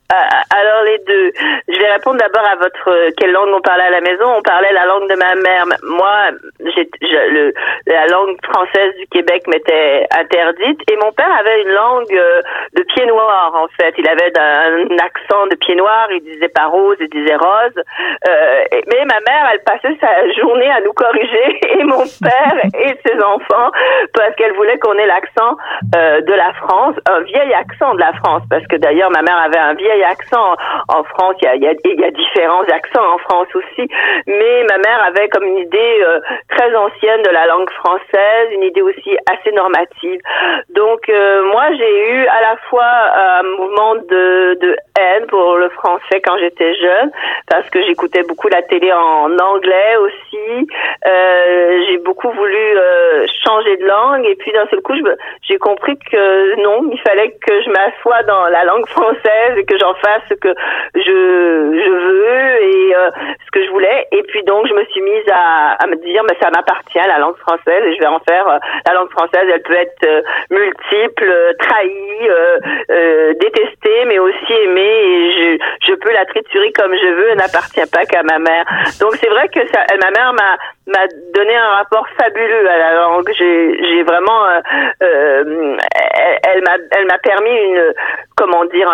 [0.10, 1.32] alors les deux.
[1.68, 4.26] je vais répondre d'abord à votre quelle langue on parlait à la maison.
[4.38, 5.66] On parlait la langue de ma mère.
[5.84, 7.54] Moi, j'ai le,
[7.86, 12.42] la langue française du Québec m'était interdite et mon père avait une langue euh,
[12.76, 13.94] de pied noir en fait.
[13.98, 16.08] Il avait un accent de pied noir.
[16.12, 17.84] Il disait pas rose, il disait rose.
[18.28, 22.98] Euh, mais ma mère, elle passait sa journée à nous corriger et mon père et
[23.06, 23.72] ses enfants
[24.14, 25.58] parce qu'elle voulait qu'on ait l'accent
[25.96, 29.38] euh, de la France, un vieil accent de la France parce que d'ailleurs ma mère
[29.38, 30.56] avait un vieil accent
[30.88, 31.36] en France.
[31.42, 33.90] Il y a, différents accents en France aussi,
[34.28, 38.64] mais ma mère avait comme une idée euh, très ancienne de la langue française, une
[38.64, 40.20] idée aussi assez normative.
[40.70, 46.22] Donc euh, moi j'ai eu à la fois un mouvement de, haine pour le français
[46.24, 47.12] quand j'étais jeune,
[47.50, 50.68] parce que j'écoutais beaucoup la télé en anglais aussi.
[51.06, 52.58] Euh, j'ai beaucoup voulu
[53.46, 54.94] changer de langue et puis d'un seul coup
[55.48, 59.78] j'ai compris que non, il fallait que je m'assoie dans la langue française et que
[59.78, 60.54] j'en fasse ce que
[60.96, 63.10] je, je veux et euh,
[63.46, 64.08] ce que je voulais.
[64.12, 67.20] Et puis donc je me suis mise à, à me dire mais ça m'appartient la
[67.20, 68.48] langue française et je vais en faire.
[68.48, 72.30] Euh, la langue française elle peut être multiple, trahie,
[73.40, 77.30] détestée mais aussi aimée et je, je peux la triturer comme je veux.
[77.32, 78.66] Elle n'appartient pas qu'à ma mère.
[79.00, 80.58] Donc c'est vrai que ma mère m'a
[80.88, 83.30] m'a donné un rapport fabuleux à la langue.
[83.38, 84.60] J'ai vraiment euh,
[85.04, 85.78] euh
[86.44, 87.94] elle, m'a elle m'a permis une
[88.36, 88.90] comment dire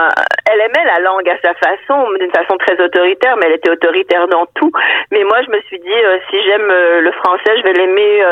[0.52, 4.28] elle aimait la langue à sa façon d'une façon très autoritaire mais elle était autoritaire
[4.28, 4.72] dans tout.
[5.12, 8.24] Mais moi je me suis dit euh, si j'aime le français je vais l'aimer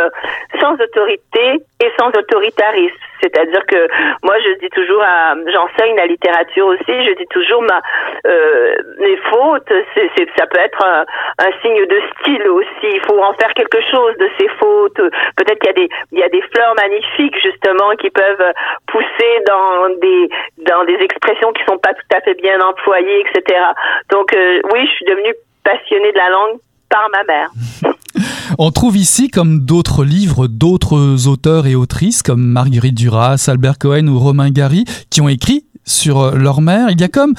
[0.60, 2.96] sans autorité et sans autoritarisme.
[3.24, 3.88] C'est-à-dire que
[4.24, 5.02] moi, je dis toujours,
[5.48, 7.82] j'enseigne la littérature aussi, je dis toujours, ma,
[8.26, 11.06] euh, les fautes, c'est, ça peut être un,
[11.40, 12.88] un, signe de style aussi.
[12.96, 15.02] Il faut en faire quelque chose de ces fautes.
[15.38, 18.54] Peut-être qu'il y a des, il y a des fleurs magnifiques justement qui peuvent
[18.88, 20.30] pousser dans des,
[20.70, 23.60] dans des expressions qui sont pas tout à fait bien employées, etc.
[24.12, 27.50] Donc euh, oui, je suis devenue passionnée de la langue par ma mère.
[28.60, 34.08] On trouve ici, comme d'autres livres d'autres auteurs et autrices, comme Marguerite Duras, Albert Cohen
[34.08, 36.90] ou Romain Gary, qui ont écrit sur euh, leur mère.
[36.90, 37.34] Il y a comme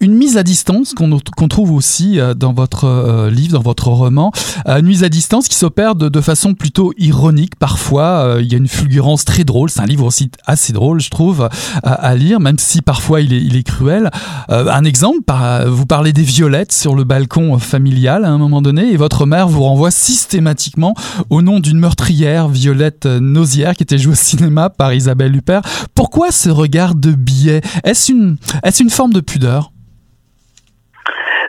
[0.00, 4.32] une mise à distance qu'on trouve aussi euh, dans votre euh, livre, dans votre roman.
[4.66, 8.36] Une mise à distance qui s'opère de, façon plutôt ironique parfois.
[8.40, 9.70] Il y a une fulgurance très drôle.
[9.70, 11.48] C'est un livre aussi assez drôle, je trouve,
[11.82, 14.10] à, lire, même si parfois il est, il est cruel.
[14.48, 15.32] Un exemple,
[15.66, 19.48] vous parlez des violettes sur le balcon familial à un moment donné et votre mère
[19.48, 20.94] vous renvoie systématiquement
[21.30, 25.62] au nom d'une meurtrière, Violette Nausière, qui était jouée au cinéma par Isabelle Huppert.
[25.94, 27.60] Pourquoi ce regard de biais?
[27.88, 29.72] Est-ce une, forme de pudeur?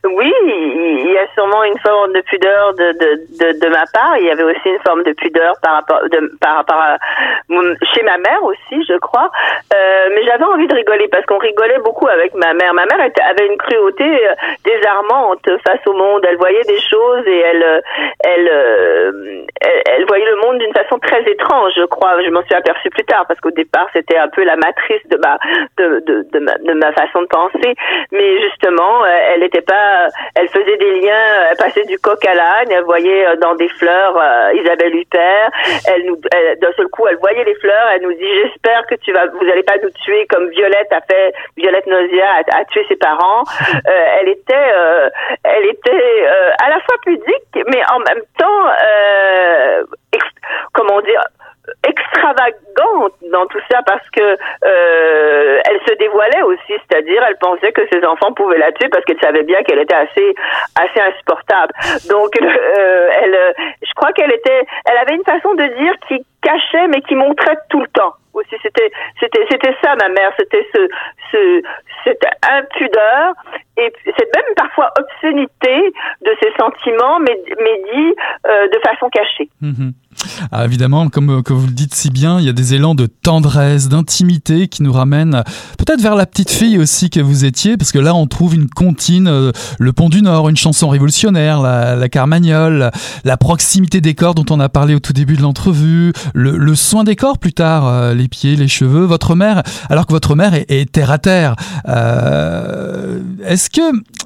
[0.06, 4.18] Oui, il y a sûrement une forme de pudeur de, de, de, ma part.
[4.18, 6.98] Il y avait aussi une forme de pudeur par rapport, de, par rapport à
[7.94, 9.30] chez ma mère aussi, je crois.
[9.74, 12.74] Euh, mais j'avais envie de rigoler parce qu'on rigolait beaucoup avec ma mère.
[12.74, 14.34] Ma mère avait une cruauté euh,
[14.64, 16.24] désarmante face au monde.
[16.28, 17.82] Elle voyait des choses et elle, euh,
[18.22, 19.46] elle,
[19.90, 22.22] elle, voyait le monde d'une façon très étrange, je crois.
[22.24, 25.18] Je m'en suis aperçue plus tard parce qu'au départ c'était un peu la matrice de
[25.18, 25.38] ma,
[25.78, 27.76] de, de, de, ma, de ma façon de penser.
[28.12, 32.34] Mais justement, elle n'était pas euh, elle faisait des liens, elle passait du coq à
[32.34, 35.49] l'âne, elle voyait euh, dans des fleurs euh, Isabelle Huppert,
[35.88, 39.12] elle nous, d'un seul coup, elle voyait les fleurs, elle nous dit j'espère que tu
[39.12, 42.95] vas, vous allez pas nous tuer comme Violette a fait, Violette Nausea a, tué ses
[42.95, 43.43] parents.
[43.86, 44.54] elle était,
[45.43, 46.25] elle était
[46.63, 48.65] à la fois pudique, mais en même temps,
[50.73, 51.21] comment dire,
[51.88, 57.82] extravagante dans tout ça parce que euh, elle se dévoilait aussi, c'est-à-dire elle pensait que
[57.92, 60.36] ses enfants pouvaient la tuer parce qu'elle savait bien qu'elle était assez
[60.76, 61.74] assez insupportable.
[62.10, 63.38] Donc euh, elle,
[63.82, 67.58] je crois qu'elle était, elle avait une façon de dire qui cachait mais qui montrait
[67.70, 68.56] tout le temps aussi.
[68.62, 70.88] C'était c'était c'était ça ma mère, c'était ce
[71.32, 71.62] ce
[72.04, 73.34] cette impudeur
[73.78, 78.15] et cette même parfois obscénité de ses sentiments mais mais dit
[78.48, 79.50] euh, de façon cachée.
[79.62, 79.92] Mm-hmm.
[80.52, 83.06] Ah, évidemment, comme, euh, vous le dites si bien, il y a des élans de
[83.06, 85.44] tendresse, d'intimité qui nous ramènent
[85.78, 88.70] peut-être vers la petite fille aussi que vous étiez, parce que là on trouve une
[88.70, 92.92] comptine, euh, le Pont du Nord, une chanson révolutionnaire, la, Carmagnole,
[93.24, 97.04] la proximité des corps dont on a parlé au tout début de l'entrevue, le, soin
[97.04, 99.06] des corps plus tard, euh, les pieds, les cheveux.
[99.06, 101.56] Votre mère, alors que votre mère est, terre à terre,
[103.46, 103.82] est-ce que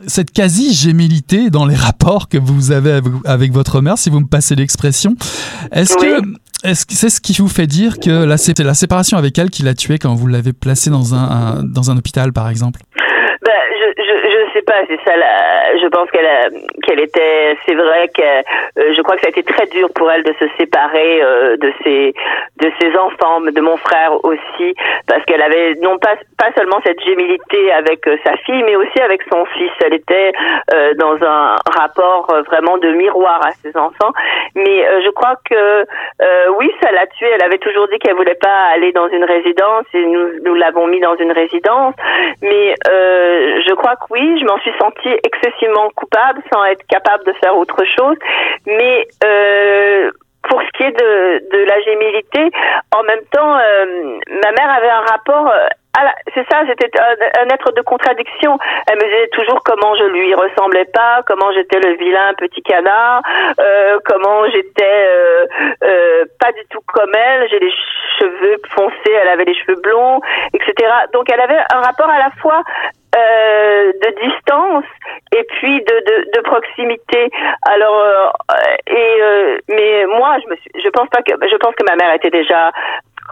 [0.07, 4.55] cette quasi-gémilité dans les rapports que vous avez avec, votre mère, si vous me passez
[4.55, 5.15] l'expression,
[5.83, 6.21] est-ce que
[6.63, 9.63] est-ce que c'est ce qui vous fait dire que c'est la séparation avec elle qui
[9.63, 12.81] l'a tué quand vous l'avez placé dans un, dans un hôpital, par exemple?
[14.53, 15.15] Sais pas, c'est ça.
[15.17, 16.27] La, je pense qu'elle
[16.83, 20.11] qu'elle était, c'est vrai que euh, je crois que ça a été très dur pour
[20.11, 22.13] elle de se séparer euh, de ses
[22.61, 24.75] de ses enfants, de mon frère aussi,
[25.07, 28.99] parce qu'elle avait non pas pas seulement cette gémilité avec euh, sa fille, mais aussi
[29.01, 29.71] avec son fils.
[29.83, 30.31] Elle était
[30.97, 34.11] dans un rapport vraiment de miroir à ses enfants.
[34.55, 35.85] Mais je crois que
[36.57, 37.29] oui, ça l'a tuée.
[37.33, 40.87] Elle avait toujours dit qu'elle voulait pas aller dans une résidence et nous nous l'avons
[40.87, 41.95] mis dans une résidence.
[42.41, 47.55] Mais je crois que oui, je suis sentie excessivement coupable sans être capable de faire
[47.55, 48.17] autre chose.
[48.65, 50.11] Mais euh,
[50.49, 52.51] pour ce qui est de, de la gémilité,
[52.95, 55.51] en même temps, euh, ma mère avait un rapport.
[55.95, 58.57] Euh, c'est ça, c'était un, être de contradiction.
[58.87, 63.21] Elle me disait toujours comment je lui ressemblais pas, comment j'étais le vilain petit canard,
[63.59, 65.07] euh, comment j'étais
[65.83, 67.47] euh, pas du tout comme elle.
[67.49, 67.71] J'ai les
[68.19, 70.19] cheveux foncés, elle avait les cheveux blonds,
[70.53, 70.91] etc.
[71.13, 72.63] Donc elle avait un rapport à la fois
[73.15, 74.85] euh, de distance
[75.35, 77.29] et puis de, de, de proximité.
[77.67, 78.27] Alors euh,
[78.87, 81.95] et euh, mais moi je me suis, je pense pas que je pense que ma
[81.95, 82.71] mère était déjà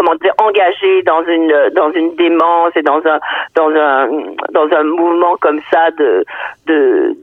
[0.01, 3.19] comment dire engagée dans une dans une démence et dans un
[3.55, 4.07] dans un
[4.51, 6.25] dans un mouvement comme ça de,
[6.65, 7.15] de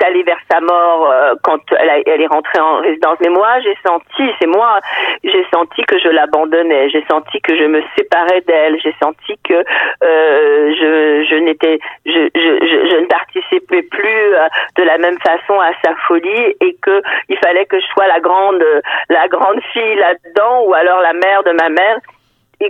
[0.00, 3.18] d'aller vers sa mort euh, quand elle, est rentrée en résidence.
[3.20, 4.78] Mais moi, j'ai senti, c'est moi,
[5.22, 9.54] j'ai senti que je l'abandonnais, j'ai senti que je me séparais d'elle, j'ai senti que
[9.54, 15.60] euh, je, je n'étais, je, je, je, ne participais plus euh, de la même façon
[15.60, 18.64] à sa folie et que il fallait que je sois la grande,
[19.08, 21.98] la grande fille là-dedans ou alors la mère de ma mère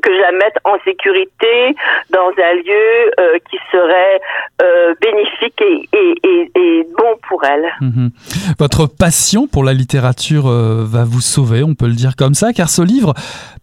[0.03, 1.77] que je la mette en sécurité
[2.11, 4.21] dans un lieu euh, qui serait
[4.63, 7.67] euh, bénéfique et, bon pour elle.
[7.81, 8.11] Mhm.
[8.59, 12.53] Votre passion pour la littérature euh, va vous sauver, on peut le dire comme ça,
[12.53, 13.15] car ce livre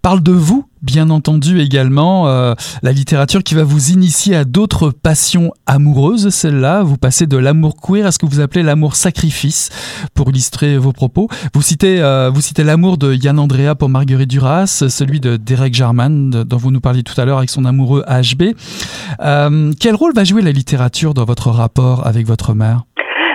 [0.02, 4.90] parle de vous bien entendu également euh, la littérature qui va vous initier à d'autres
[4.90, 6.84] passions amoureuses, celle-là.
[6.84, 9.70] Vous passez de l'amour queer à ce que vous appelez l'amour sacrifice,
[10.14, 11.28] pour illustrer vos propos.
[11.54, 16.30] Vous citez, euh, citez l'amour de Yann Andrea pour Marguerite Duras, celui de Derek Jarman,
[16.30, 18.56] dont vous nous parliez tout à l'heure avec son amoureux HB.
[19.22, 22.86] Euh, quel rôle va jouer la littérature dans votre rapport avec votre mère?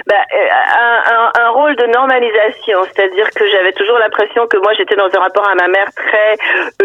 [0.07, 5.09] Bah, un, un, rôle de normalisation, c'est-à-dire que j'avais toujours l'impression que moi j'étais dans
[5.13, 6.37] un rapport à ma mère très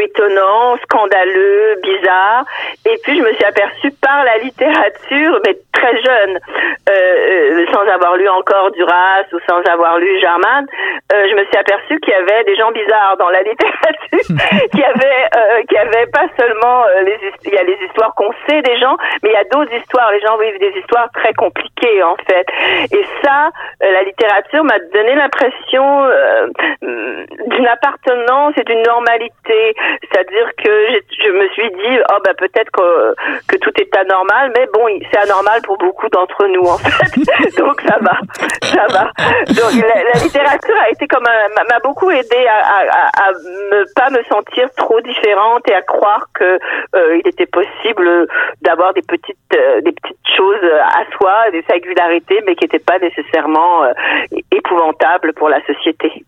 [0.01, 2.45] étonnant, scandaleux, bizarre,
[2.86, 6.39] et puis je me suis aperçue par la littérature, mais très jeune,
[6.89, 10.65] euh, euh sans avoir lu encore Duras ou sans avoir lu Jarman,
[11.13, 14.10] euh, je me suis aperçue qu'il y avait des gens bizarres dans la littérature,
[14.71, 17.77] qu'il y avait, euh, qu'il y avait pas seulement euh, les, il y a les
[17.86, 20.12] histoires qu'on sait des gens, mais il y a d'autres histoires.
[20.12, 22.47] Les gens vivent des histoires très compliquées en fait,
[22.91, 23.50] et ça,
[23.84, 26.47] euh, la littérature m'a donné l'impression euh,
[26.82, 29.74] d'une appartenance et d'une normalité.
[30.02, 30.88] C'est-à-dire que
[31.24, 33.15] je me suis dit, oh bah peut-être que,
[33.47, 37.58] que tout est anormal, mais bon, c'est anormal pour beaucoup d'entre nous en fait.
[37.58, 38.17] Donc ça va,
[38.63, 39.12] ça va.
[39.47, 43.32] Donc la, littérature a été comme m'a beaucoup aidé à, à, à,
[43.71, 46.60] ne pas me sentir trop différente et à croire que
[46.95, 48.28] euh, il était possible
[48.62, 53.83] d'avoir des petites des petites choses à soi, des singularités, mais qui n'étaient pas nécessairement
[53.83, 56.25] euh, épouvantable pour la société.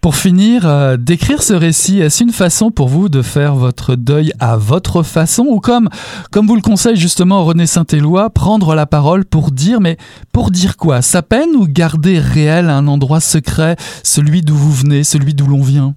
[0.00, 4.32] Pour finir, euh, d'écrire ce récit, est-ce une façon pour vous de faire votre deuil
[4.40, 5.88] à votre façon ou comme,
[6.32, 9.96] comme vous le conseille justement René Saint-Éloi, prendre la parole pour dire, mais
[10.32, 11.02] pour dire quoi?
[11.02, 15.62] Sa peine ou garder réel un endroit secret, celui d'où vous venez, celui d'où l'on
[15.62, 15.94] vient?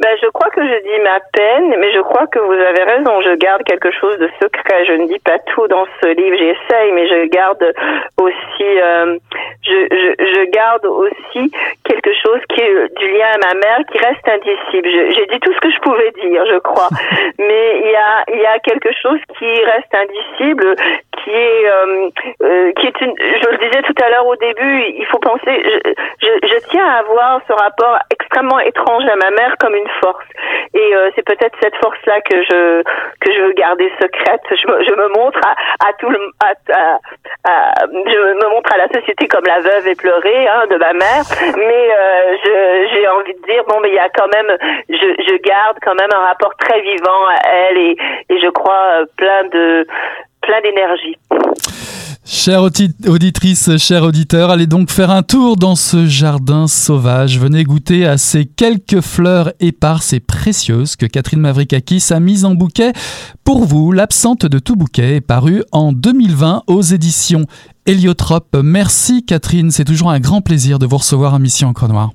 [0.00, 3.20] Ben, je crois que je dis ma peine, mais je crois que vous avez raison.
[3.20, 4.84] Je garde quelque chose de secret.
[4.86, 6.36] Je ne dis pas tout dans ce livre.
[6.36, 7.64] J'essaye, mais je garde
[8.20, 9.18] aussi, euh,
[9.62, 11.50] je, je, je, garde aussi
[11.84, 14.88] quelque chose qui est du lien à ma mère qui reste indicible.
[14.88, 16.88] J'ai dit tout ce que je pouvais dire, je crois,
[17.38, 20.76] mais il y a, y a quelque chose qui reste indicible,
[21.22, 22.10] qui est, euh,
[22.42, 23.14] euh, qui est une.
[23.18, 24.84] Je le disais tout à l'heure au début.
[24.98, 25.54] Il faut penser.
[26.22, 30.24] Je, je, tiens à avoir ce rapport extrêmement étrange à ma mère comme une force.
[30.74, 32.82] Et euh, c'est peut-être cette force-là que je
[33.20, 34.42] que je veux garder secrète.
[34.50, 36.98] Je me, je me montre à, à tout le, à,
[37.48, 41.24] à, je me montre à la société comme la veuve éplorée hein, de ma mère,
[41.56, 42.36] mais euh,
[42.92, 44.56] j'ai envie de dire bon, mais il y a quand même,
[44.88, 47.96] je, je garde quand même un rapport très vivant à elle et,
[48.28, 49.86] et je crois euh, plein de
[50.42, 51.16] plein d'énergie.
[52.26, 57.38] Chère auditrice, chers auditeurs, allez donc faire un tour dans ce jardin sauvage.
[57.38, 62.54] Venez goûter à ces quelques fleurs éparses et précieuses que Catherine Mavrikakis a mises en
[62.54, 62.92] bouquet.
[63.44, 67.44] Pour vous, l'absente de tout bouquet est parue en 2020 aux éditions
[67.84, 68.56] Héliotrope.
[68.62, 72.12] Merci Catherine, c'est toujours un grand plaisir de vous recevoir à Mission Encre Noire.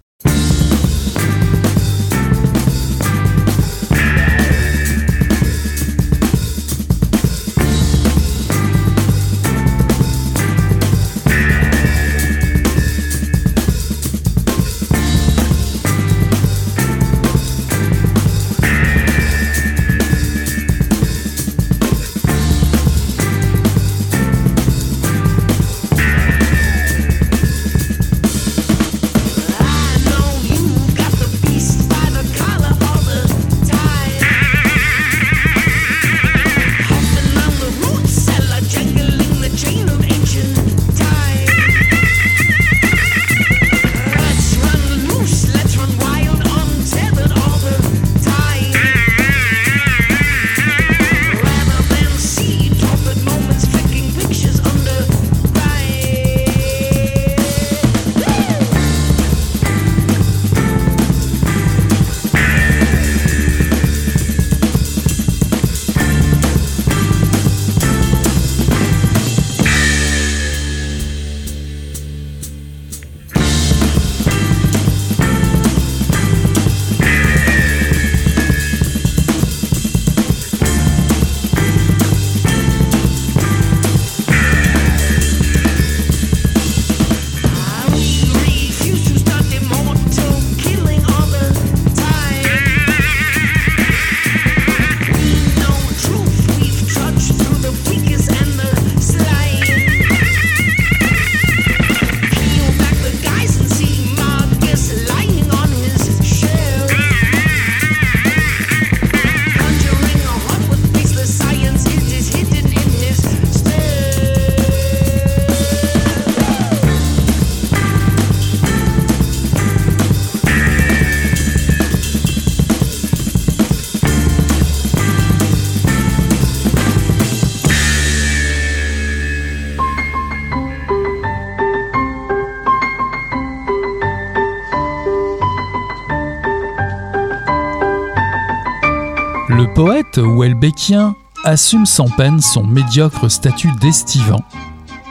[140.49, 144.41] Welbeckien assume sans peine son médiocre statut d'estivant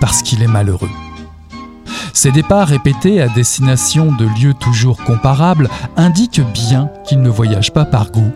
[0.01, 0.91] parce qu'il est malheureux.
[2.13, 7.85] Ses départs répétés à destination de lieux toujours comparables indiquent bien qu'il ne voyage pas
[7.85, 8.33] par goût,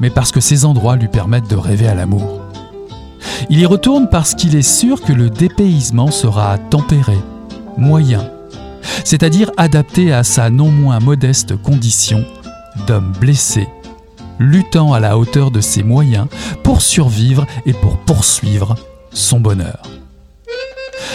[0.00, 2.40] mais parce que ces endroits lui permettent de rêver à l'amour.
[3.50, 7.18] Il y retourne parce qu'il est sûr que le dépaysement sera tempéré,
[7.76, 8.30] moyen,
[9.04, 12.24] c'est-à-dire adapté à sa non moins modeste condition
[12.86, 13.68] d'homme blessé,
[14.38, 16.26] luttant à la hauteur de ses moyens
[16.62, 18.74] pour survivre et pour poursuivre
[19.12, 19.82] son bonheur.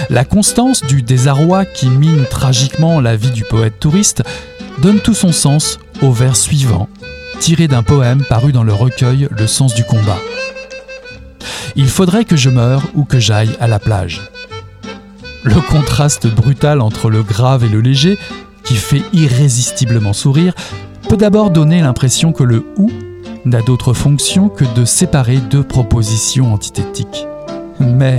[0.09, 4.23] La constance du désarroi qui mine tragiquement la vie du poète touriste
[4.81, 6.87] donne tout son sens au vers suivant,
[7.39, 10.17] tiré d'un poème paru dans le recueil Le sens du combat.
[11.75, 14.21] Il faudrait que je meure ou que j'aille à la plage.
[15.43, 18.17] Le contraste brutal entre le grave et le léger,
[18.63, 20.53] qui fait irrésistiblement sourire,
[21.07, 22.89] peut d'abord donner l'impression que le ou
[23.45, 27.27] n'a d'autre fonction que de séparer deux propositions antithétiques.
[27.79, 28.17] Mais,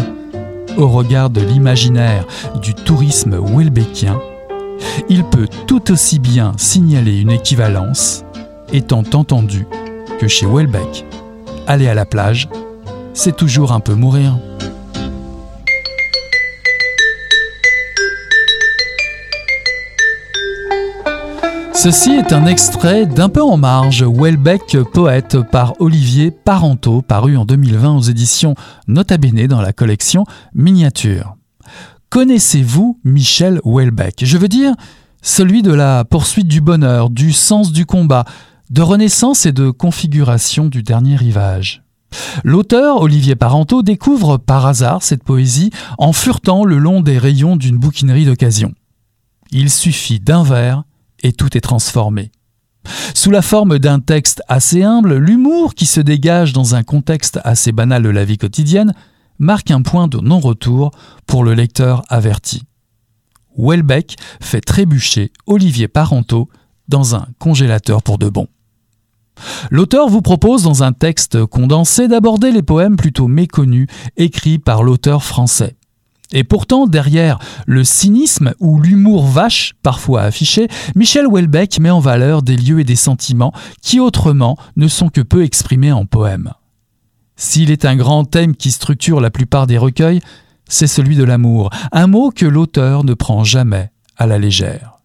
[0.77, 2.27] au regard de l'imaginaire
[2.63, 4.19] du tourisme welbeckien,
[5.09, 8.25] il peut tout aussi bien signaler une équivalence,
[8.73, 9.67] étant entendu
[10.19, 11.05] que chez Welbeck,
[11.67, 12.49] aller à la plage,
[13.15, 14.39] c'est toujours un peu mourir.
[21.83, 27.47] Ceci est un extrait d'Un peu en marge, Welbeck Poète par Olivier Parenteau, paru en
[27.47, 28.55] 2020 aux éditions
[28.87, 31.37] Nota Bene dans la collection Miniature.
[32.11, 34.27] Connaissez-vous Michel Welbeck?
[34.27, 34.75] Je veux dire,
[35.23, 38.27] celui de la poursuite du bonheur, du sens du combat,
[38.69, 41.83] de renaissance et de configuration du dernier rivage.
[42.45, 47.79] L'auteur, Olivier Parenteau, découvre par hasard cette poésie en furetant le long des rayons d'une
[47.79, 48.75] bouquinerie d'occasion.
[49.51, 50.85] Il suffit d'un vers
[51.23, 52.31] et tout est transformé.
[53.15, 57.73] Sous la forme d'un texte assez humble, l'humour qui se dégage dans un contexte assez
[57.73, 58.95] banal de la vie quotidienne
[59.39, 60.91] marque un point de non-retour
[61.27, 62.63] pour le lecteur averti.
[63.59, 66.49] Welbeck fait trébucher Olivier Parenteau
[66.89, 68.47] dans un congélateur pour de bon.
[69.71, 75.25] L'auteur vous propose dans un texte condensé d'aborder les poèmes plutôt méconnus écrits par l'auteur
[75.25, 75.77] français.
[76.33, 82.43] Et pourtant, derrière le cynisme ou l'humour vache, parfois affiché, Michel Houellebecq met en valeur
[82.43, 86.53] des lieux et des sentiments qui autrement ne sont que peu exprimés en poème.
[87.37, 90.21] S'il est un grand thème qui structure la plupart des recueils,
[90.69, 95.01] c'est celui de l'amour, un mot que l'auteur ne prend jamais à la légère.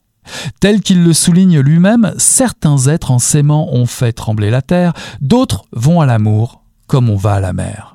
[0.59, 5.65] Tel qu'il le souligne lui-même, certains êtres en s'aimant ont fait trembler la terre, d'autres
[5.71, 7.94] vont à l'amour comme on va à la mer.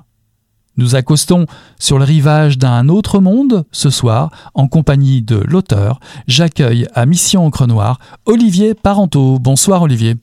[0.81, 1.45] Nous accostons
[1.79, 6.01] sur le rivage d'un autre monde ce soir en compagnie de l'auteur.
[6.27, 9.39] J'accueille à Mission Encre Noire Olivier Parenteau.
[9.39, 10.15] Bonsoir Olivier.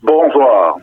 [0.00, 0.76] Bonsoir.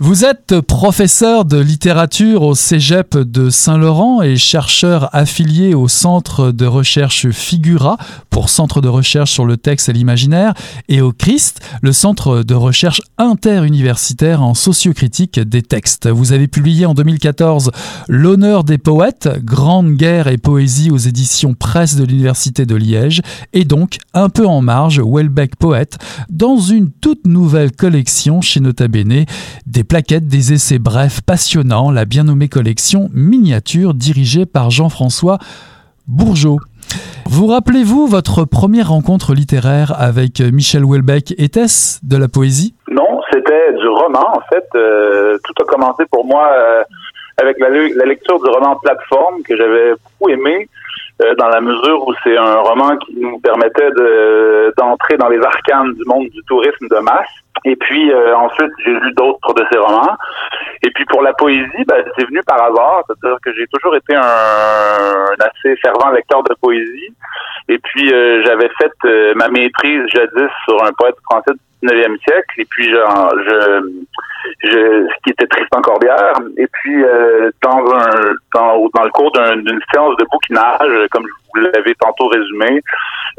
[0.00, 6.66] Vous êtes professeur de littérature au Cégep de Saint-Laurent et chercheur affilié au Centre de
[6.66, 7.96] recherche Figura
[8.30, 10.54] pour Centre de recherche sur le texte et l'imaginaire
[10.88, 16.08] et au CHRIST, le Centre de recherche interuniversitaire en sociocritique des textes.
[16.08, 17.70] Vous avez publié en 2014
[18.08, 23.22] L'honneur des poètes, Grande guerre et poésie aux éditions Presse de l'Université de Liège
[23.52, 25.98] et donc un peu en marge Welbeck Poète
[26.30, 29.24] dans une toute nouvelle collection chez Nota Bene
[29.66, 35.38] des plaquettes, des essais brefs passionnants, la bien nommée collection Miniature dirigée par Jean-François
[36.06, 36.58] Bourgeot.
[37.26, 41.34] Vous rappelez-vous votre première rencontre littéraire avec Michel Houellebecq?
[41.38, 42.74] Était-ce de la poésie?
[42.90, 44.66] Non, c'était du roman en fait.
[44.74, 46.82] Euh, tout a commencé pour moi euh,
[47.40, 50.68] avec la, lecture du roman Plateforme que j'avais beaucoup aimé.
[51.22, 53.88] Euh, dans la mesure où c'est un roman qui nous permettait
[54.76, 57.30] d'entrer dans les arcanes du monde du tourisme de masse.
[57.64, 60.16] Et puis euh, ensuite, j'ai lu d'autres de ses romans.
[60.82, 64.16] Et puis pour la poésie, ben, c'est venu par hasard, c'est-à-dire que j'ai toujours été
[64.16, 67.14] un, un, assez fervent lecteur de poésie.
[67.68, 72.54] Et puis euh, j'avais fait ma maîtrise jadis sur un poète français du 19e siècle.
[72.58, 72.98] Et puis je,
[73.46, 74.04] je,
[74.62, 76.34] ce qui était Tristan Corbière.
[76.56, 77.02] Et puis
[77.62, 82.26] dans un dans, dans le cours d'une séance de bouquinage, comme je vous l'avez tantôt
[82.28, 82.80] résumé,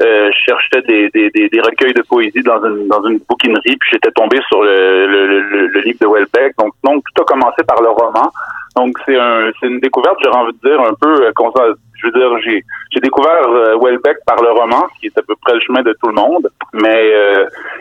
[0.02, 3.90] euh, je cherchais des, des, des, recueils de poésie dans une, dans une bouquinerie, puis
[3.92, 6.54] j'étais tombé sur le, le, le, livre de Welbeck.
[6.58, 8.30] Donc, donc, tout a commencé par le roman.
[8.76, 12.38] Donc, c'est un, une découverte, j'aurais envie de dire, un peu, euh, je veux dire,
[12.44, 15.82] j'ai, j'ai découvert euh, Welbeck par le roman, qui est à peu près le chemin
[15.82, 16.46] de tout le monde.
[16.82, 17.12] Mais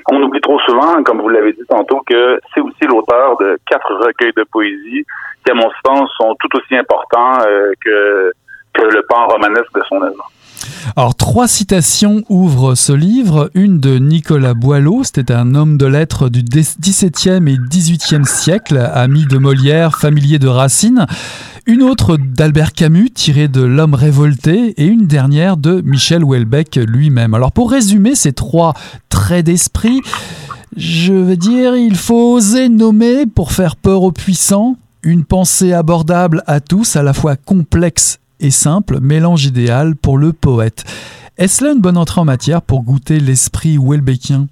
[0.09, 3.93] on oublie trop souvent, comme vous l'avez dit tantôt, que c'est aussi l'auteur de quatre
[3.95, 5.05] recueils de poésie
[5.45, 7.39] qui, à mon sens, sont tout aussi importants
[7.83, 8.31] que,
[8.73, 10.31] que le pan romanesque de son œuvre.
[10.95, 13.49] Alors, trois citations ouvrent ce livre.
[13.55, 19.25] Une de Nicolas Boileau, c'était un homme de lettres du XVIIe et XVIIIe siècle, ami
[19.25, 21.07] de Molière, familier de Racine.
[21.65, 27.33] Une autre d'Albert Camus, tirée de L'homme révolté, et une dernière de Michel Houellebecq lui-même.
[27.33, 28.73] Alors, pour résumer ces trois
[29.09, 30.01] traits d'esprit,
[30.77, 36.43] je veux dire, il faut oser nommer pour faire peur aux puissants, une pensée abordable
[36.45, 40.83] à tous, à la fois complexe et simple, mélange idéal pour le poète.
[41.37, 44.47] Est-ce là une bonne entrée en matière pour goûter l'esprit Welbeckien?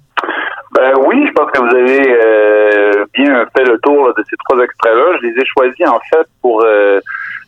[0.74, 4.62] Ben oui, je pense que vous avez euh, bien fait le tour de ces trois
[4.62, 5.18] extraits-là.
[5.20, 7.00] Je les ai choisis en fait pour euh,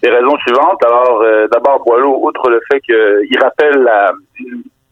[0.03, 0.83] les raisons suivantes.
[0.85, 4.13] Alors, euh, d'abord, Boileau, outre le fait qu'il rappelle la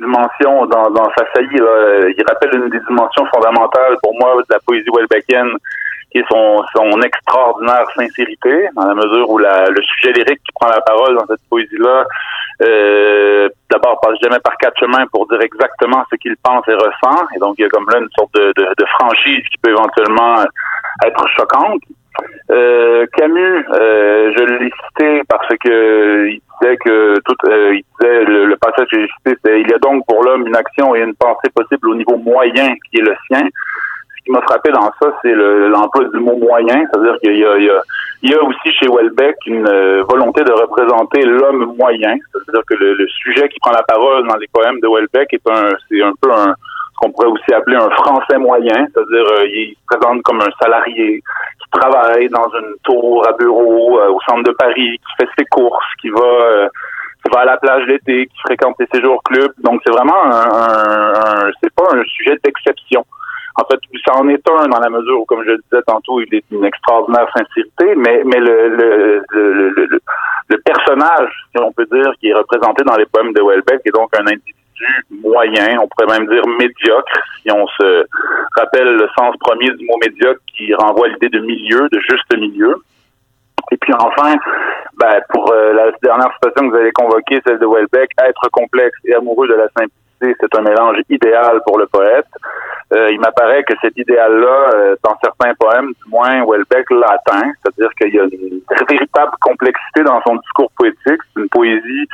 [0.01, 1.61] dimension dans, dans sa saillie,
[2.19, 5.57] il rappelle une des dimensions fondamentales pour moi de la poésie Welbeckienne
[6.15, 10.53] qui est son, son extraordinaire sincérité, dans la mesure où la, le sujet lyrique qui
[10.55, 12.05] prend la parole dans cette poésie-là,
[12.63, 17.25] euh, d'abord passe jamais par quatre chemins pour dire exactement ce qu'il pense et ressent,
[17.35, 19.71] et donc il y a comme là une sorte de, de, de franchise qui peut
[19.71, 20.37] éventuellement
[21.05, 21.83] être choquante.
[22.53, 28.25] Euh, Camus, euh, je l'ai cité parce que il disait que tout, euh, il disait
[28.25, 30.95] le, le passage que j'ai cité, c'est il y a donc pour l'homme une action
[30.95, 33.49] et une pensée possible au niveau moyen qui est le sien
[34.25, 36.85] qui m'a frappé dans ça, c'est l'emploi du mot moyen.
[36.91, 41.75] C'est-à-dire qu'il y y, y a aussi chez Welbeck une euh, volonté de représenter l'homme
[41.77, 42.17] moyen.
[42.33, 45.69] C'est-à-dire que le, sujet qui prend la parole dans les poèmes de Welbeck est un,
[45.89, 48.87] c'est un peu un, ce qu'on pourrait aussi appeler un français moyen.
[48.93, 51.23] C'est-à-dire, euh, il se présente comme un salarié
[51.63, 55.45] qui travaille dans une tour à bureau euh, au centre de Paris, qui fait ses
[55.47, 56.69] courses, qui va
[57.25, 59.53] qui va à la plage l'été, qui fréquente les séjours clubs.
[59.59, 63.05] Donc c'est vraiment un, un c'est pas un sujet d'exception.
[63.57, 66.21] En fait, ça en est un dans la mesure où, comme je le disais tantôt,
[66.21, 70.01] il est d'une extraordinaire sincérité, mais, mais le, le, le, le,
[70.49, 73.95] le personnage, si on peut dire, qui est représenté dans les poèmes de Welbeck est
[73.95, 74.55] donc un individu
[75.11, 78.05] moyen, on pourrait même dire médiocre, si on se
[78.57, 82.37] rappelle le sens premier du mot médiocre qui renvoie à l'idée de milieu, de juste
[82.37, 82.77] milieu.
[83.71, 84.35] Et puis enfin,
[84.99, 88.99] ben, pour euh, la dernière citation que vous avez convoquée, celle de Welbeck, être complexe
[89.05, 90.05] et amoureux de la simplicité
[90.41, 92.27] c'est un mélange idéal pour le poète.
[92.93, 97.51] Euh, il m'apparaît que cet idéal-là, euh, dans certains poèmes, du moins, Welbeck l'a atteint,
[97.63, 101.21] c'est-à-dire qu'il y a une véritable complexité dans son discours poétique.
[101.35, 102.09] C'est une poésie,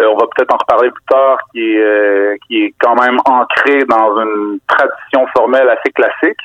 [0.00, 3.84] euh, on va peut-être en reparler plus tard, qui est, qui est quand même ancrée
[3.84, 6.40] dans une tradition formelle assez classique.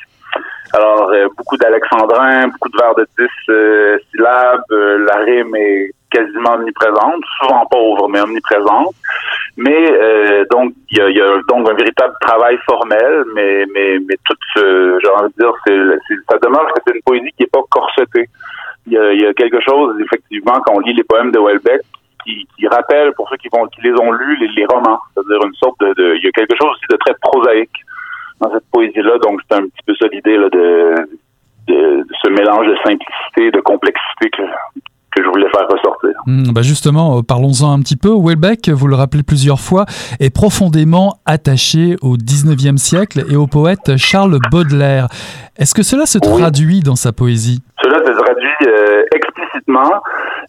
[0.72, 7.66] Alors, beaucoup d'alexandrins, beaucoup de vers de dix syllabes, la rime est quasiment omniprésente, souvent
[7.66, 8.94] pauvre, mais omniprésente.
[9.56, 14.36] Mais euh, donc il y a, donc un véritable travail formel, mais mais mais tout
[14.54, 17.62] ce, j'ai envie de dire, c'est, ça demeure que c'est une poésie qui est pas
[17.70, 18.28] corsetée.
[18.86, 21.82] Il y a, y a quelque chose effectivement quand on lit les poèmes de Welbeck
[22.24, 25.54] qui, qui rappelle pour ceux qui vont qui les ont lus les, romans, c'est-à-dire une
[25.54, 27.78] sorte de, de, il y a quelque chose aussi de très prosaïque
[28.40, 29.18] dans cette poésie-là.
[29.18, 33.60] Donc c'est un petit peu ça l'idée de, de, de ce mélange de simplicité, de
[33.60, 34.42] complexité que,
[36.26, 38.10] bah justement, euh, parlons-en un petit peu.
[38.16, 39.86] Welbeck, vous le rappelez plusieurs fois,
[40.20, 45.08] est profondément attaché au 19e siècle et au poète Charles Baudelaire.
[45.56, 47.60] Est-ce que cela se traduit dans sa poésie?
[47.82, 50.02] Cela se traduit euh, explicitement.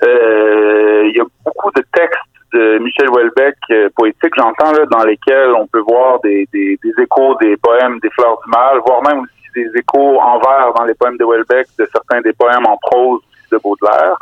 [0.04, 2.20] Euh, il y a beaucoup de textes
[2.54, 7.36] de Michel Houellebecq euh, poétiques, j'entends dans lesquels on peut voir des, des, des, échos
[7.42, 10.94] des poèmes des Fleurs du Mal, voire même aussi des échos en vers dans les
[10.94, 13.20] poèmes de Houellebecq, de certains des poèmes en prose
[13.56, 14.18] de Baudelaire.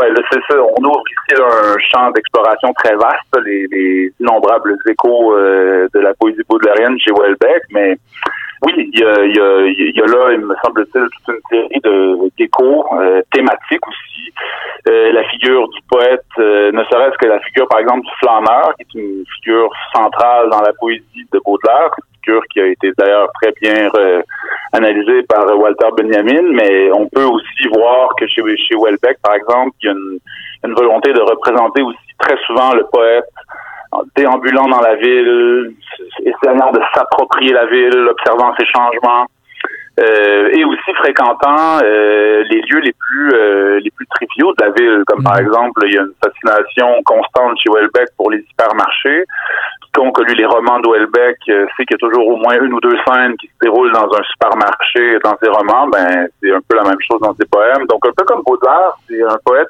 [0.00, 0.56] Ouais, c'est ça.
[0.60, 6.14] On ouvre ici un champ d'exploration très vaste, les, les innombrables échos euh, de la
[6.14, 7.96] poésie baudelairienne chez Welbeck, mais
[8.62, 13.86] oui, il y a là, il me semble-t-il, toute une série de d'échos euh, thématiques
[13.86, 14.32] aussi.
[14.88, 18.82] Euh, la figure du poète, ne serait-ce que la figure, par exemple, du flâneur, qui
[18.82, 21.90] est une figure centrale dans la poésie de Baudelaire,
[22.50, 24.22] qui a été d'ailleurs très bien euh,
[24.72, 29.72] analysée par Walter Benjamin, mais on peut aussi voir que chez, chez Welbeck, par exemple,
[29.82, 30.18] il y a une,
[30.64, 33.24] une volonté de représenter aussi très souvent le poète
[34.16, 35.74] déambulant dans la ville,
[36.20, 39.26] essayant de s'approprier la ville, observant ses changements,
[39.98, 44.70] euh, et aussi fréquentant euh, les lieux les plus euh, les plus triviaux de la
[44.70, 45.46] ville, comme par mhm.
[45.46, 49.24] exemple, il y a une fascination constante chez Welbeck pour les hypermarchés.
[49.82, 52.74] Quiconque a lu les romans de Welbeck sait qu'il y a toujours au moins une
[52.74, 55.88] ou deux scènes qui se déroulent dans un supermarché dans ses romans.
[55.88, 57.86] Ben, c'est un peu la même chose dans ses poèmes.
[57.88, 59.68] Donc, un peu comme Baudelaire, c'est un poète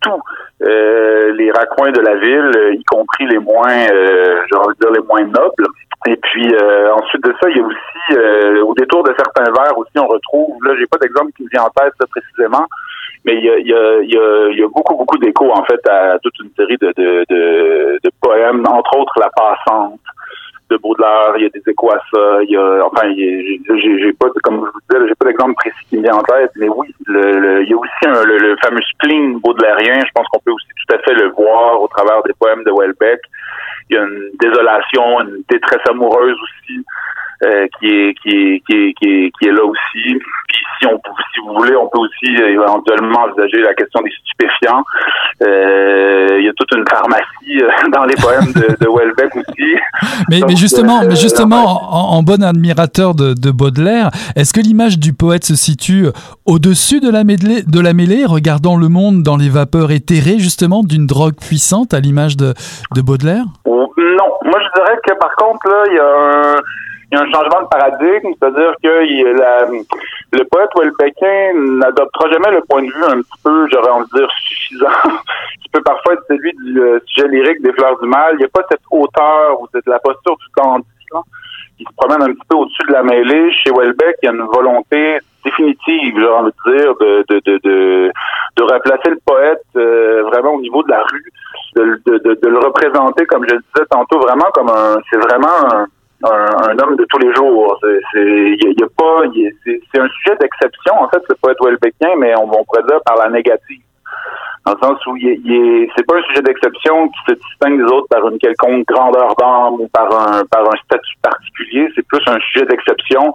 [0.00, 0.20] tous
[0.60, 5.66] les raccoins de la ville, y compris les moins, euh, de dire les moins nobles.
[6.06, 9.50] Et puis euh, ensuite de ça, il y a aussi euh, au détour de certains
[9.50, 12.66] vers aussi, on retrouve, là j'ai pas d'exemple qui me vient en tête précisément,
[13.24, 16.38] mais il y a, y a, y a, beaucoup, beaucoup d'échos en fait à toute
[16.38, 20.00] une série de, de, de, de poèmes sous-jacentes
[20.70, 21.90] de Baudelaire, il y a des échos
[22.42, 25.96] il y a, enfin, j'ai pas, comme je vous disais, j'ai pas d'exemple précis qui
[25.96, 30.00] me vient en tête, mais oui, le, il y a aussi le, fameux spleen baudelairien,
[30.04, 32.72] je pense qu'on peut aussi tout à fait le voir au travers des poèmes de
[32.72, 33.20] Welbeck.
[33.90, 36.84] Il y a une désolation, une détresse amoureuse aussi,
[37.44, 40.18] euh, qui, est, qui, est, qui, est, qui, est, qui est là aussi.
[40.48, 41.00] Puis si on
[41.32, 44.82] si vous voulez, on peut aussi éventuellement envisager la question des stupéfiants.
[45.42, 49.76] Euh, il y a toute une pharmacie euh, dans les poèmes de, de Welbeck aussi.
[50.30, 55.12] Mais, mais justement, mais justement, en, bon admirateur de, de Baudelaire, est-ce que l'image du
[55.12, 56.08] poète se situe
[56.44, 60.82] au-dessus de la mêlée, de la mêlée, regardant le monde dans les vapeurs éthérées justement
[60.82, 62.52] d'une drogue puissante à l'image de,
[62.94, 63.44] de Baudelaire?
[63.66, 66.62] Non, moi je dirais que par contre là, il y a un
[67.10, 68.88] il y a un changement de paradigme, c'est-à-dire que
[70.32, 74.18] le poète Welbeckien n'adoptera jamais le point de vue un petit peu, j'aurais envie de
[74.18, 74.88] dire, suffisant,
[75.62, 78.34] qui peut parfois être celui du euh, sujet lyrique des Fleurs du Mal.
[78.34, 80.86] Il n'y a pas cette hauteur ou cette la posture du candidat
[81.78, 83.52] qui se promène un petit peu au-dessus de la mêlée.
[83.52, 87.60] Chez Welbeck, il y a une volonté définitive, j'ai envie de dire, de, de, de,
[87.64, 88.12] de,
[88.56, 91.32] de replacer le poète euh, vraiment au niveau de la rue,
[91.76, 95.72] de, de, de, le représenter, comme je le disais tantôt, vraiment comme un, c'est vraiment
[95.72, 95.86] un,
[96.24, 97.78] un, homme de tous les jours.
[97.80, 99.22] C'est, y, a, pas,
[99.64, 103.16] c'est, un sujet d'exception en fait, le poète Welbeckien, mais on, on pourrait dire par
[103.16, 103.80] la négative
[104.68, 105.16] dans le sens où
[105.96, 109.74] c'est pas un sujet d'exception qui se distingue des autres par une quelconque grandeur d'âme
[109.80, 111.88] ou par un par un statut particulier.
[111.94, 113.32] C'est plus un sujet d'exception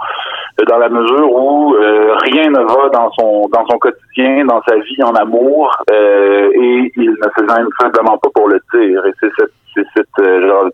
[0.59, 4.61] euh, dans la mesure où euh, rien ne va dans son dans son quotidien, dans
[4.67, 9.05] sa vie en amour, euh, et il ne se gêne simplement pas pour le dire.
[9.05, 10.27] Et c'est cette c'est cette,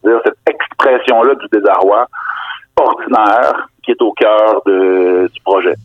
[0.04, 2.06] dire, cette expression-là du désarroi
[2.76, 5.76] ordinaire qui est au cœur de, du projet.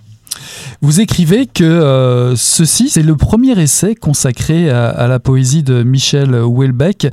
[0.81, 6.35] Vous écrivez que euh, ceci, c'est le premier essai consacré à, la poésie de Michel
[6.35, 7.09] Houellebecq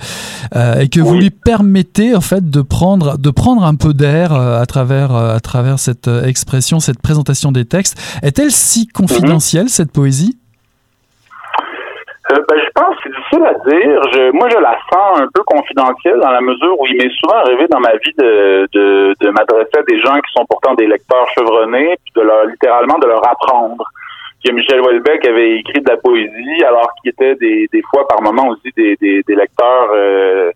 [0.56, 4.34] euh, et que vous lui permettez en fait de prendre, de prendre un peu d'air
[4.34, 7.98] euh, à travers, à travers cette expression, cette présentation des textes.
[8.22, 10.38] Est-elle si confidentielle, cette poésie?
[12.32, 14.02] Euh, ben, je pense que c'est difficile à dire.
[14.14, 17.38] Je, moi, je la sens un peu confidentielle dans la mesure où il m'est souvent
[17.38, 20.88] arrivé dans ma vie de, de, de m'adresser à des gens qui sont pourtant des
[20.88, 23.84] lecteurs chevronnés, puis de leur littéralement de leur apprendre.
[24.44, 28.22] Que Michel Houellebecq avait écrit de la poésie, alors qu'il était des, des fois par
[28.22, 30.52] moments aussi des, des, des lecteurs euh,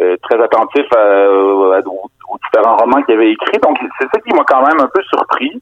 [0.00, 1.74] euh, très attentifs à, aux,
[2.44, 3.58] différents romans qu'il avait écrits.
[3.62, 5.52] Donc, c'est ça qui m'a quand même un peu surpris.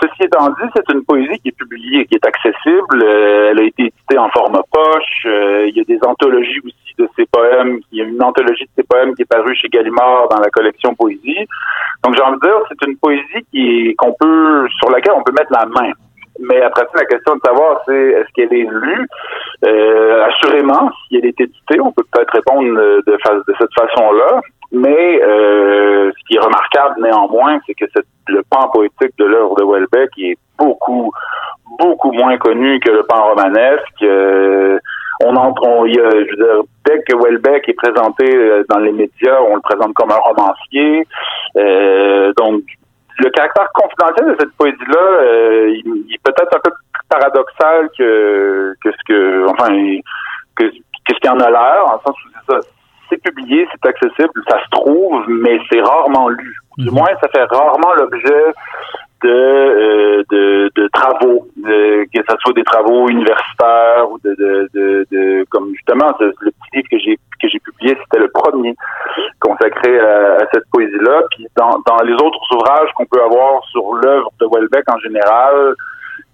[0.00, 3.02] Ceci étant dit, c'est une poésie qui est publiée, qui est accessible.
[3.02, 5.26] Euh, elle a été éditée en format poche.
[5.26, 7.78] Euh, il y a des anthologies aussi de ses poèmes.
[7.92, 10.50] Il y a une anthologie de ses poèmes qui est parue chez Gallimard dans la
[10.50, 11.46] collection Poésie.
[12.02, 15.32] Donc, j'ai envie de dire, c'est une poésie qui qu'on peut, sur laquelle on peut
[15.32, 15.92] mettre la main.
[16.40, 19.06] Mais après la question de savoir, c'est est-ce qu'elle est lue?
[19.64, 24.40] Euh, assurément, si elle est éditée, on peut peut-être répondre de, de cette façon-là.
[24.72, 27.84] Mais euh, ce qui est remarquable néanmoins, c'est que
[28.28, 31.12] le pan poétique de l'œuvre de Welbeck est beaucoup,
[31.78, 34.02] beaucoup moins connu que le pan romanesque.
[34.02, 34.78] Euh,
[35.22, 38.80] on entre, on, y a, je veux dire, dès que Welbeck est présenté euh, dans
[38.80, 41.06] les médias, on le présente comme un romancier.
[41.56, 42.62] Euh, donc,
[43.18, 45.24] le caractère confidentiel de cette poésie-là,
[45.68, 49.68] il, est peut-être un peu plus paradoxal que, que ce que, enfin,
[50.56, 52.60] que, que ce qui en a l'air, en sens où c'est ça
[53.08, 56.56] c'est publié, c'est accessible, ça se trouve, mais c'est rarement lu.
[56.78, 56.94] Du mhm.
[56.94, 58.52] moins, ça fait rarement l'objet
[59.24, 66.32] de, euh, de, travaux, que ce soit des travaux universitaires ou de, comme justement le
[66.32, 68.74] petit livre que j'ai que j'ai publié, c'était le premier
[69.40, 71.22] consacré à, cette poésie-là.
[71.32, 75.74] Puis dans, dans les autres ouvrages qu'on peut avoir sur l'œuvre de Welbeck en général,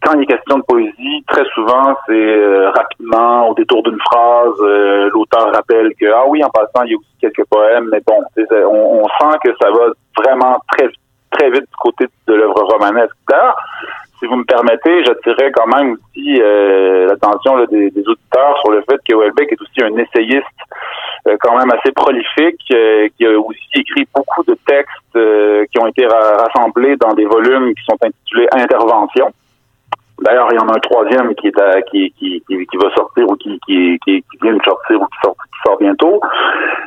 [0.02, 4.54] quand il est question de poésie, très souvent, c'est euh, rapidement, au détour d'une phrase,
[4.60, 8.00] euh, l'auteur rappelle que, ah oui, en passant, il y a aussi quelques poèmes, mais
[8.06, 10.88] bon, on, on, sent que ça va vraiment très,
[11.30, 13.14] très vite du côté de l'œuvre romanesque.
[13.28, 13.56] D'ailleurs,
[14.18, 18.82] si vous me permettez, j'attirerais quand même aussi euh, l'attention des, des, auditeurs sur le
[18.82, 20.46] fait que Welbeck est aussi un essayiste
[21.42, 26.96] quand même assez prolifique, qui a aussi écrit beaucoup de textes qui ont été rassemblés
[26.96, 29.30] dans des volumes qui sont intitulés Interventions.
[30.20, 33.28] D'ailleurs, il y en a un troisième qui est à, qui, qui, qui, va sortir
[33.28, 36.20] ou qui, qui, qui, vient de sortir ou qui sort, qui sort bientôt.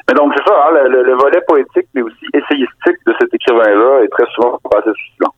[0.08, 4.04] Mais donc c'est ça, hein, le, le, volet poétique mais aussi essayistique de cet écrivain-là
[4.04, 5.34] est très souvent pas assez suffisant.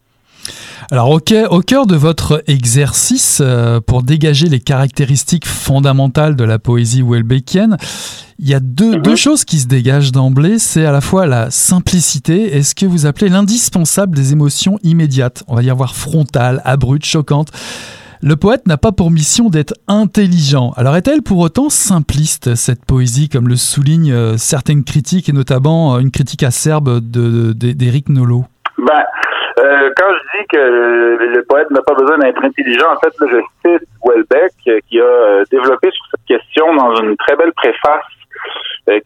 [0.91, 7.01] Alors au cœur, de votre exercice euh, pour dégager les caractéristiques fondamentales de la poésie
[7.01, 7.78] welbeckienne,
[8.39, 10.59] il y a deux, deux, choses qui se dégagent d'emblée.
[10.59, 15.43] C'est à la fois la simplicité et ce que vous appelez l'indispensable des émotions immédiates.
[15.47, 17.51] On va y avoir frontales, abruptes, choquantes.
[18.21, 20.73] Le poète n'a pas pour mission d'être intelligent.
[20.78, 25.95] Alors est-elle pour autant simpliste, cette poésie, comme le soulignent euh, certaines critiques, et notamment
[25.95, 28.45] euh, une critique acerbe d'Éric Nolot
[28.78, 29.03] ben,
[29.58, 33.38] euh, quand je dis que le poète n'a pas besoin d'être intelligent, en fait, je
[33.66, 34.51] cite Welbeck
[34.89, 38.03] qui a développé sur cette question dans une très belle préface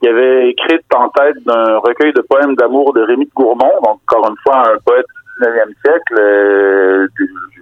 [0.01, 3.99] qui avait écrite en tête d'un recueil de poèmes d'amour de Rémy de Gourmont, donc
[4.07, 5.05] encore une fois un poète
[5.39, 6.15] 19e siècle.
[6.19, 7.07] Euh,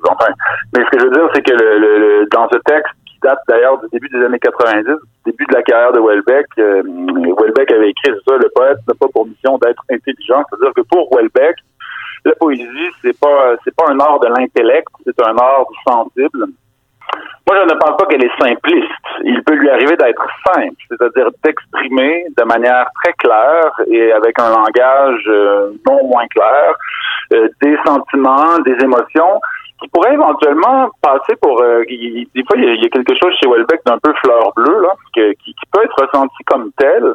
[0.09, 0.31] enfin,
[0.73, 3.79] mais ce que je veux dire, c'est que le, dans ce texte, qui date d'ailleurs
[3.79, 6.83] du début des années 90, du début de la carrière de Welbeck, euh,
[7.39, 10.43] Welbeck avait écrit ça, le poète n'a pas pour mission d'être intelligent.
[10.49, 11.57] C'est-à-dire que pour Welbeck,
[12.27, 16.47] la poésie, c'est pas c'est pas un art de l'intellect, c'est un art du sensible.
[17.47, 18.91] Moi, je ne pense pas qu'elle est simpliste.
[19.23, 24.49] Il peut lui arriver d'être simple, c'est-à-dire d'exprimer de manière très claire et avec un
[24.49, 26.73] langage euh, non moins clair
[27.33, 29.39] euh, des sentiments, des émotions
[29.79, 31.61] qui pourraient éventuellement passer pour...
[31.61, 34.93] Euh, des fois, il y, a, quelque chose chez Welbeck d'un peu fleur bleue, là,
[35.13, 37.13] qui, qui, peut être ressenti comme tel,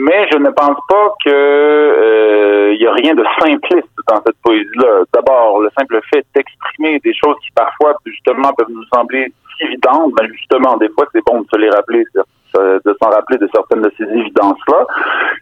[0.00, 4.36] mais je ne pense pas que euh, il y a rien de simpliste dans cette
[4.42, 5.04] poésie-là.
[5.12, 10.26] D'abord, le simple fait d'exprimer des choses qui parfois justement peuvent nous sembler évidentes, ben
[10.32, 13.92] justement, des fois c'est bon de se les rappeler, de s'en rappeler de certaines de
[13.98, 14.86] ces évidences-là.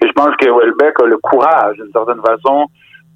[0.03, 2.67] Et je pense que Welbeck a le courage, d'une certaine façon,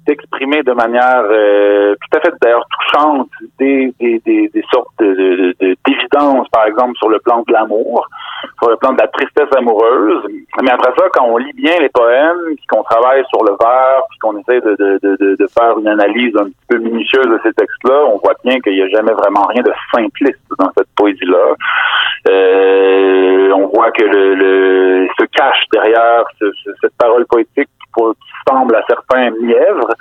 [0.07, 3.29] d'exprimer de manière euh, tout à fait d'ailleurs touchante
[3.59, 8.07] des, des, des, des sortes de, d'évidence, par exemple, sur le plan de l'amour,
[8.61, 10.23] sur le plan de la tristesse amoureuse.
[10.61, 14.03] Mais après ça, quand on lit bien les poèmes, puis qu'on travaille sur le vers,
[14.09, 17.39] puis qu'on essaie de, de, de, de, faire une analyse un petit peu minutieuse de
[17.43, 20.89] ces textes-là, on voit bien qu'il n'y a jamais vraiment rien de simpliste dans cette
[20.95, 21.55] poésie-là.
[22.29, 26.23] Euh, on voit que le, le se cache derrière
[26.81, 29.93] cette parole poétique qui semble à certains mièvres,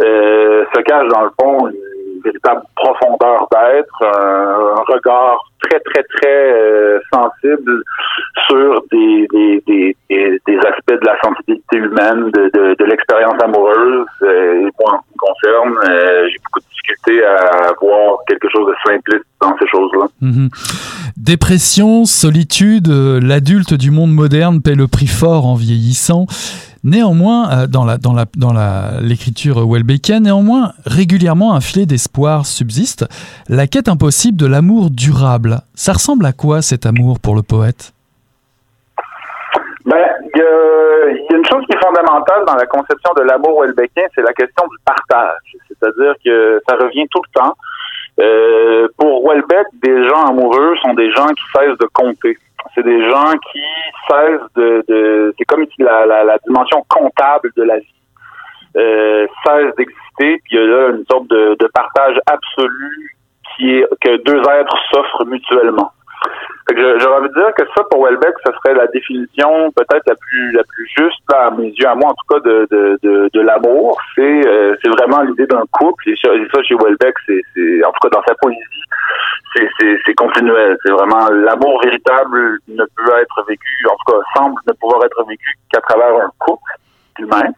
[0.00, 6.52] euh, se cache dans le fond une véritable profondeur d'être, un, regard très, très, très
[6.52, 7.82] euh, sensible
[8.48, 9.96] sur des, des, des,
[10.46, 14.06] des, aspects de la sensibilité humaine, de, de, de l'expérience amoureuse.
[14.22, 18.18] Euh, et moi, en ce qui me concerne, euh, j'ai beaucoup de difficulté à voir
[18.26, 20.06] quelque chose de simpliste dans ces choses-là.
[20.20, 20.48] Mhm.
[21.16, 26.26] Dépression, solitude, l'adulte du monde moderne paie le prix fort en vieillissant.
[26.84, 27.84] Néanmoins, euh, dans
[29.00, 33.06] l'écriture Welbeckienne, néanmoins régulièrement un filet d'espoir subsiste,
[33.48, 35.58] la quête impossible de l'amour durable.
[35.74, 37.92] Ça ressemble à quoi cet amour pour le poète?
[39.84, 39.96] Ben,
[40.34, 44.22] il y, a une chose qui est fondamentale dans la conception de l'amour Welbeckien, c'est
[44.22, 45.56] la question du partage.
[45.68, 47.54] C'est-à-dire que ça revient tout le temps.
[48.20, 52.36] Euh, pour Welbeck, des gens amoureux sont des gens qui cessent de compter
[52.74, 53.62] c'est des gens qui
[54.08, 57.94] cessent de, de c'est comme la, la, dimension comptable de la vie
[58.76, 63.16] euh, cesse d'exister, puis il y a là une sorte de, de partage absolu
[63.56, 65.92] qui est que deux êtres s'offrent mutuellement.
[66.70, 70.52] J'aurais envie de dire que ça, pour Welbeck, ce serait la définition peut-être la plus
[70.52, 73.40] la plus juste, à mes yeux, à moi en tout cas, de, de, de, de
[73.40, 74.00] l'amour.
[74.14, 76.08] C'est euh, c'est vraiment l'idée d'un couple.
[76.08, 78.81] Et ça, chez Welbeck, c'est en tout cas dans sa poésie,
[80.04, 80.76] c'est continuel.
[80.84, 85.24] C'est vraiment l'amour véritable ne peut être vécu, en tout cas, semble ne pouvoir être
[85.28, 86.72] vécu qu'à travers un couple
[87.18, 87.52] humain.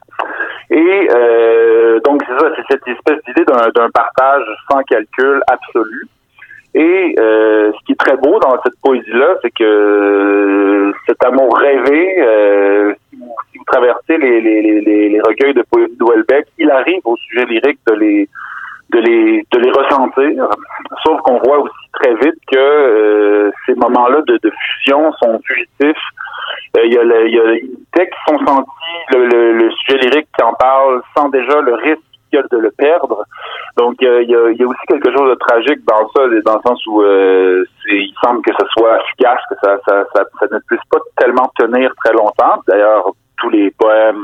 [0.71, 6.09] Et euh, donc c'est ça, c'est cette espèce d'idée d'un partage sans calcul absolu.
[6.77, 11.57] Et euh, ce qui est très beau dans cette poésie-là, c'est que euh, cet amour
[11.57, 17.01] rêvé, si, vous, si, vous, traversez les, les, recueils de poésie de Welbeck, il arrive
[17.05, 18.29] au sujet lyrique de les
[18.91, 20.49] de les de les ressentir.
[21.05, 26.05] Sauf qu'on voit aussi très vite que euh, ces moments-là de, de, fusion sont fugitifs.
[26.85, 28.71] Il y, a le, il y a les textes qui sont sentis,
[29.13, 32.03] le, le, le sujet lyrique qui en parle, sans déjà le risque
[32.43, 33.25] de le perdre.
[33.77, 36.63] Donc, il y, a, y, a, aussi quelque chose de tragique dans ça, dans le
[36.67, 40.59] sens où euh, il semble que ce soit efficace, que ça, ça, ça, ça, ne
[40.67, 42.63] puisse pas tellement tenir très longtemps.
[42.69, 43.11] D'ailleurs,
[43.45, 44.23] tous les poèmes,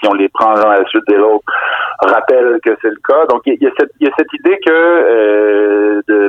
[0.00, 1.52] si on les prend l'un à la suite des autres,
[2.00, 3.26] rappellent que c'est le cas.
[3.26, 6.28] Donc, il y, a cette, y a cette idée que euh,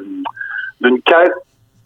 [0.82, 1.34] d'une quête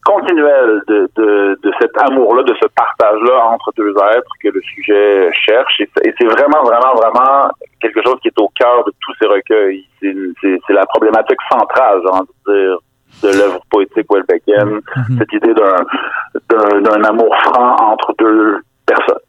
[0.06, 5.32] continuelle de, de, de cet amour-là, de ce partage-là entre deux êtres que le sujet
[5.34, 5.80] cherche.
[5.80, 7.50] Et c'est vraiment, vraiment, vraiment
[7.82, 9.86] quelque chose qui est au cœur de tous ces recueils.
[10.02, 12.78] C'est la problématique centrale, j'ai envie de dire,
[13.24, 15.18] de l'œuvre poétique welbeckienne, mm-hmm.
[15.20, 19.24] cette idée d'un amour franc entre deux personnes.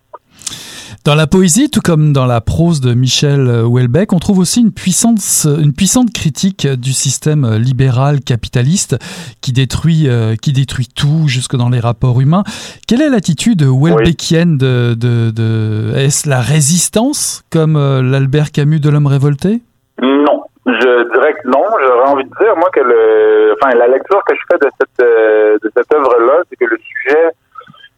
[1.05, 4.73] Dans la poésie, tout comme dans la prose de Michel Houellebecq, on trouve aussi une
[4.73, 8.97] puissante, une puissante critique du système libéral capitaliste
[9.43, 12.43] qui détruit, euh, qui détruit tout, jusque dans les rapports humains.
[12.89, 18.89] Quelle est l'attitude Houellebecqienne de, de, de est-ce la résistance, comme euh, l'Albert Camus de
[18.89, 19.61] l'homme révolté?
[20.01, 21.65] Non, je dirais non.
[21.87, 25.07] J'aurais envie de dire, moi, que le, enfin, la lecture que je fais de cette,
[25.07, 27.29] euh, de cette œuvre-là, c'est que le sujet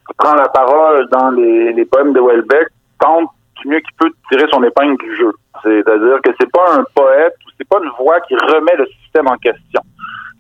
[0.09, 2.67] qui prend la parole dans les, les poèmes de Welbeck
[3.01, 5.32] tente du mieux qu'il peut tirer son épingle du jeu.
[5.62, 9.28] C'est-à-dire que c'est pas un poète ou c'est pas une voix qui remet le système
[9.28, 9.80] en question.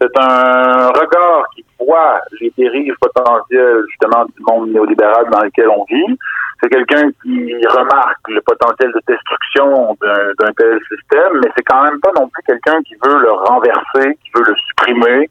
[0.00, 5.84] C'est un regard qui voit les dérives potentielles justement du monde néolibéral dans lequel on
[5.84, 6.18] vit.
[6.62, 12.00] C'est quelqu'un qui remarque le potentiel de destruction d'un tel système, mais c'est quand même
[12.00, 15.30] pas non plus quelqu'un qui veut le renverser, qui veut le supprimer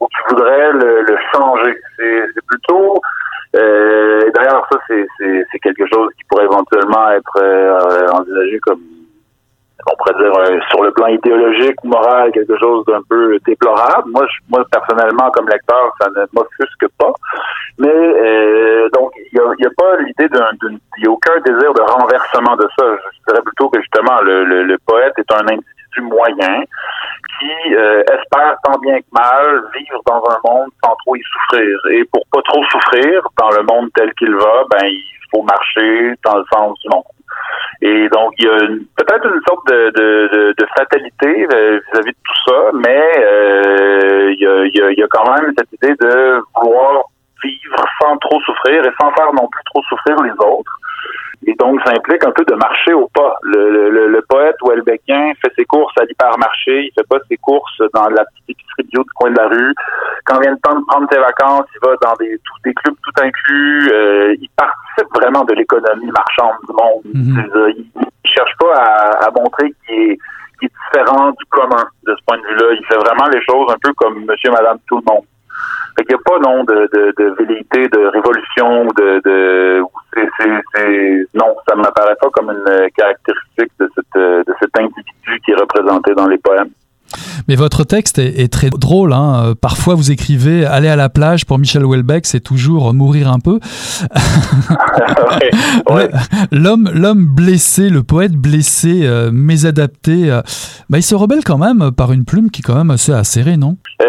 [0.00, 1.76] ou qui voudrait le changer.
[1.96, 3.00] C'est plutôt
[3.54, 8.80] euh, D'ailleurs, ça, c'est quelque chose qui pourrait éventuellement être euh, envisagé comme
[9.86, 14.10] on pourrait dire euh, sur le plan idéologique ou moral quelque chose d'un peu déplorable.
[14.10, 17.12] Moi, je, moi personnellement, comme lecteur, ça ne m'offusque pas.
[17.78, 21.74] Mais euh, donc, il n'y a, a, pas l'idée d'un, il n'y a aucun désir
[21.74, 22.84] de renversement de ça.
[22.86, 26.62] Je dirais plutôt que justement, le, le, le poète est un individu moyen
[27.38, 31.78] qui euh, espère tant bien que mal vivre dans un monde sans trop y souffrir.
[31.90, 36.14] Et pour pas trop souffrir dans le monde tel qu'il va, ben il faut marcher
[36.24, 37.04] dans le sens du monde.
[37.82, 38.58] Et donc, il y a
[38.96, 44.46] peut-être une sorte de, de, de, fatalité euh, vis-à-vis de tout ça, mais euh, y
[44.46, 47.02] a, y a, il y a quand même cette idée de vouloir
[47.42, 50.78] vivre sans trop souffrir et sans faire non plus trop souffrir les autres.
[51.46, 53.36] Et donc, ça implique un peu de marcher au pas.
[53.42, 57.82] Le, le, le poète Welbeckien fait ses courses à l'hypermarché, il fait pas ses courses
[57.92, 59.74] dans la petite épicerie bio du coin de la rue.
[60.24, 62.96] Quand vient le temps de prendre ses vacances, il va dans des, tous des clubs
[63.02, 63.90] tout inclus.
[63.92, 67.02] Euh, il participe vraiment de l'économie marchande du monde.
[67.12, 67.74] Mhm.
[67.76, 67.86] Il,
[68.24, 70.18] cherche pas à, à montrer qu'il est,
[70.62, 72.72] est différent du commun de ce point de vue-là.
[72.72, 75.24] Il fait vraiment les choses un peu comme monsieur, madame, tout le monde.
[75.96, 79.82] Qu'il n'y a pas non de, de, de velléité, de révolution, de, de
[80.38, 85.52] c'est, non, ça ne m'apparaît pas comme une caractéristique de, cette, de cet individu qui
[85.52, 86.70] est représenté dans les poèmes.
[87.48, 89.12] Mais votre texte est, très drôle.
[89.12, 89.50] Hein.
[89.50, 93.38] Euh, parfois, vous écrivez Aller à la plage pour Michel Houellebecq, c'est toujours mourir un
[93.38, 93.60] peu.
[96.52, 100.40] L'homme, l'homme blessé, le poète blessé, euh, mésadapté, euh,
[100.88, 103.56] bah, il se rebelle quand même par une plume qui est quand même assez acérée,
[103.56, 103.76] non?
[104.00, 104.06] Oui,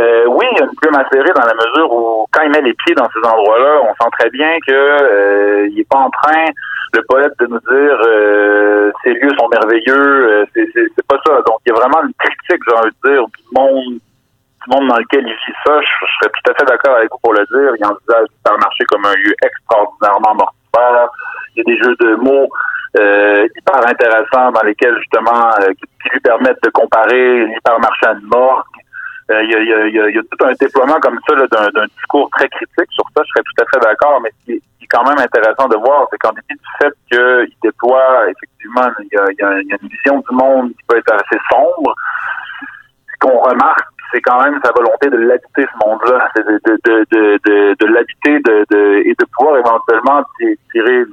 [1.03, 4.29] dans la mesure où, quand il met les pieds dans ces endroits-là, on sent très
[4.29, 6.45] bien qu'il n'est pas en train
[6.93, 11.33] le poète de nous dire euh, ces lieux sont merveilleux, euh, c'est pas ça.
[11.45, 13.99] Donc il y a vraiment une critique, j'ai envie de dire, du monde
[14.65, 15.79] du monde dans lequel il vit ça.
[15.81, 17.75] Je, serais tout à fait d'accord avec vous pour le dire.
[17.77, 21.09] Il envisage le marché comme un lieu extraordinairement mortifère.
[21.55, 22.49] Il y a des jeux de mots
[22.97, 28.27] euh, hyper intéressants dans lesquels justement euh, qui, lui permettent de comparer l'hypermarché à une
[29.31, 32.29] Euh, il y, a, y, a, y, a, tout un déploiement comme ça d'un discours
[32.37, 33.23] très critique sur ça.
[33.25, 36.05] Je serais tout à fait d'accord, mais ce qui, est quand même intéressant de voir,
[36.11, 40.23] c'est qu'en dépit du fait qu'il déploie effectivement, il y, a, y, a, une vision
[40.29, 41.95] du monde qui peut être assez sombre.
[42.61, 47.39] Ce qu'on remarque, c'est quand même sa volonté de l'habiter ce monde-là, de, de, de,
[47.45, 50.23] de, de l'habiter de, et de pouvoir éventuellement
[50.71, 51.03] tirer,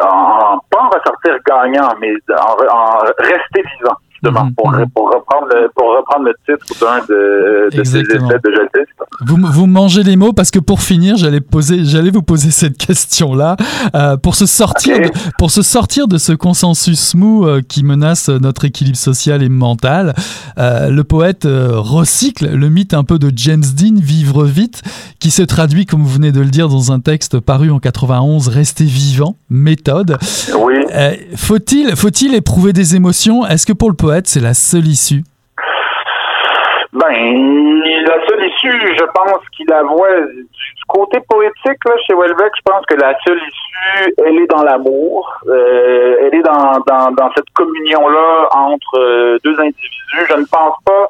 [0.00, 4.86] en, pas en ressortir gagnant, mais en, en rester vivant justement, mhm, pour, mhm.
[4.94, 8.94] pour, reprendre le, pour reprendre le titre d'un de, de ces essais de justice.
[9.26, 12.76] Vous, vous mangez les mots parce que pour finir, j'allais poser, j'allais vous poser cette
[12.86, 13.56] question-là
[13.94, 18.28] euh, pour se sortir, de, pour se sortir de ce consensus mou euh, qui menace
[18.28, 20.14] notre équilibre social et mental.
[20.58, 24.82] Euh, le poète recycle le mythe un peu de James Dean, vivre vite,
[25.20, 28.48] qui se traduit, comme vous venez de le dire, dans un texte paru en 91,
[28.48, 30.18] rester vivant, méthode.
[30.58, 30.74] Oui.
[31.36, 33.46] Faut-il, faut-il éprouver des émotions?
[33.46, 35.22] Est-ce que pour le poète c'est la seule issue?
[36.92, 42.52] Ben, la seule issue, je pense qu'il la voit du côté poétique là, chez Welbeck.
[42.56, 45.30] Je pense que la seule issue, elle est dans l'amour.
[45.46, 50.26] Euh, elle est dans, dans, cette communion-là entre euh, deux individus.
[50.28, 51.08] Je ne pense pas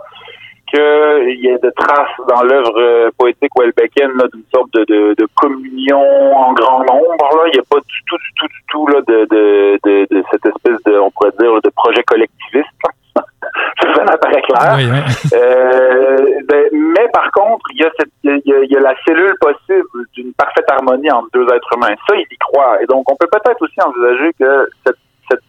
[0.71, 5.27] qu'il y ait de traces dans l'œuvre euh, poétique Welbeckienne d'une sorte de, de, de,
[5.35, 6.03] communion
[6.37, 7.37] en grand nombre.
[7.37, 7.45] Là.
[7.47, 10.47] Il n'y a pas du tout, du tout, du tout là, de, de, de, cette
[10.47, 12.69] espèce de, on pourrait dire, de projet collectiviste.
[13.17, 15.05] ça m'apparaît clair.
[15.33, 16.17] Euh,
[16.49, 18.95] ben, mais par contre, il y, a cette, il, y a, il y a la
[19.07, 21.95] cellule possible d'une parfaite harmonie entre deux êtres humains.
[22.09, 22.83] Ça, il y croit.
[22.83, 24.99] Et donc, on peut peut-être aussi envisager que cette,
[25.31, 25.41] cette,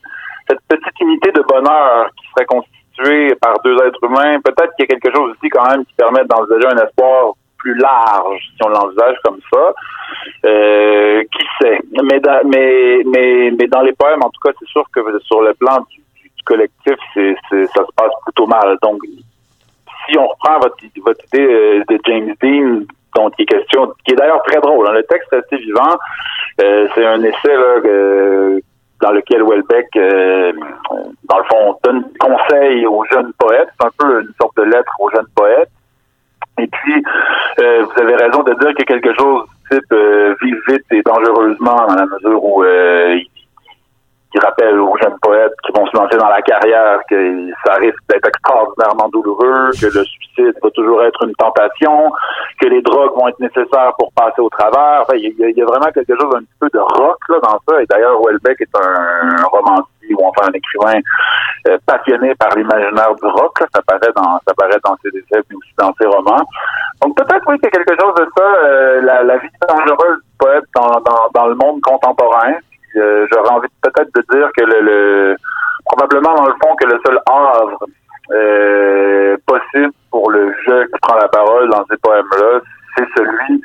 [0.50, 2.79] cette petite unité de bonheur qui serait constituée
[3.42, 6.24] par deux êtres humains, peut-être qu'il y a quelque chose aussi quand même qui permet
[6.26, 9.74] d'envisager un espoir plus large, si on l'envisage comme ça.
[10.46, 11.80] Euh, qui sait?
[12.04, 15.42] Mais dans, mais, mais, mais dans les poèmes, en tout cas, c'est sûr que sur
[15.42, 16.02] le plan du,
[16.46, 18.78] collectif, ça se passe plutôt mal.
[18.82, 19.02] Donc,
[20.08, 22.86] si on reprend votre, votre idée euh, de James Dean,
[23.16, 25.98] dont il est question, qui est d'ailleurs très drôle, hein, le texte est assez vivant,
[26.62, 28.60] euh, c'est un essai là,
[29.02, 30.52] dans lequel Welbeck, euh,
[31.30, 33.70] dans le fond, donne conseil aux jeunes poètes.
[33.80, 35.72] C'est un peu une sorte de lettre aux jeunes poètes.
[36.60, 37.04] Et puis,
[37.60, 41.88] euh, vous avez raison de dire que quelque chose type euh, vite, vite et dangereusement,
[41.88, 43.30] dans la mesure où euh, il
[44.32, 48.00] qui rappellent aux jeunes poètes qui vont se lancer dans la carrière que ça risque
[48.10, 52.12] d'être extraordinairement douloureux, que le suicide va toujours être une tentation,
[52.62, 55.02] que les drogues vont être nécessaires pour passer au travers.
[55.02, 57.82] Enfin, il y, a vraiment quelque chose un petit peu de rock là, dans ça.
[57.82, 61.00] Et d'ailleurs, Welbeck est un, romancier ou enfin un écrivain
[61.68, 63.58] euh, passionné par l'imaginaire du rock.
[63.74, 66.46] Ça paraît dans ça paraît dans ses essais mais aussi dans ses romans.
[67.02, 70.18] Donc peut-être oui qu'il y a quelque chose de ça, euh, la, la, vie dangereuse
[70.18, 72.54] du poète dans, dans, dans le monde contemporain.
[72.96, 75.36] Euh, j'aurais envie peut-être de dire que le,
[75.86, 77.80] probablement dans le fond que le seul havre
[78.32, 82.60] euh, possible pour le jeu qui prend la parole dans ces poèmes-là,
[82.96, 83.62] c'est celui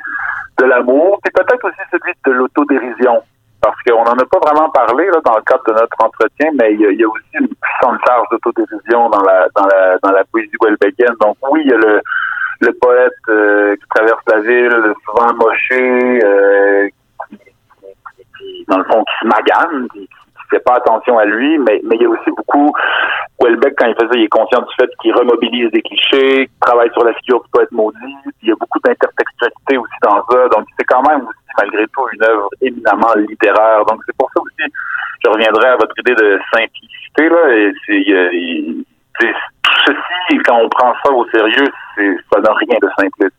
[0.57, 3.21] de l'amour, et peut-être aussi celui de l'autodérision.
[3.61, 6.73] Parce qu'on n'en a pas vraiment parlé là, dans le cadre de notre entretien, mais
[6.73, 10.51] il y a, aussi une puissante charge d'autodérision dans la, dans la dans la poésie
[10.61, 11.15] welbeckienne.
[11.19, 12.01] Donc oui, il y a le,
[12.61, 16.87] le poète euh, qui traverse la ville, souvent moché, euh,
[18.67, 21.95] dans le fond, qui se magane, qui, qui fait pas attention à lui, mais, mais
[21.95, 22.71] il y a aussi beaucoup,
[23.41, 26.91] Welbeck, quand il ça, il est conscient du fait qu'il remobilise des clichés, qu'il travaille
[26.91, 30.65] sur la figure du poète maudit, il y a beaucoup d'intertextualité aussi dans ça, donc
[30.77, 34.71] c'est quand même aussi, malgré tout, une œuvre éminemment littéraire, donc c'est pour ça aussi,
[35.23, 38.85] je reviendrai à votre idée de simplicité, là, et c'est,
[39.19, 39.27] tout
[39.87, 43.29] ceci, quand on prend ça au sérieux, ça n'a rien de simple.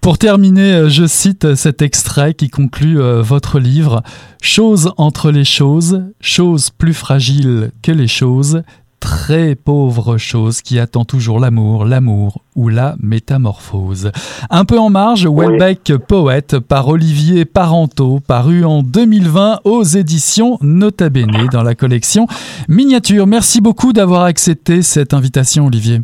[0.00, 4.02] Pour terminer, euh, je cite cet extrait qui conclut euh, votre livre.
[4.42, 8.62] Chose entre les choses, chose plus fragile que les choses,
[9.04, 14.10] très pauvre chose qui attend toujours l'amour, l'amour ou la métamorphose.
[14.48, 21.10] Un peu en marge, Welbeck Poète par Olivier Parenteau, paru en 2020 aux éditions Nota
[21.10, 22.26] Bene dans la collection
[22.66, 23.26] Miniature.
[23.26, 26.00] Merci beaucoup d'avoir accepté cette invitation, Olivier.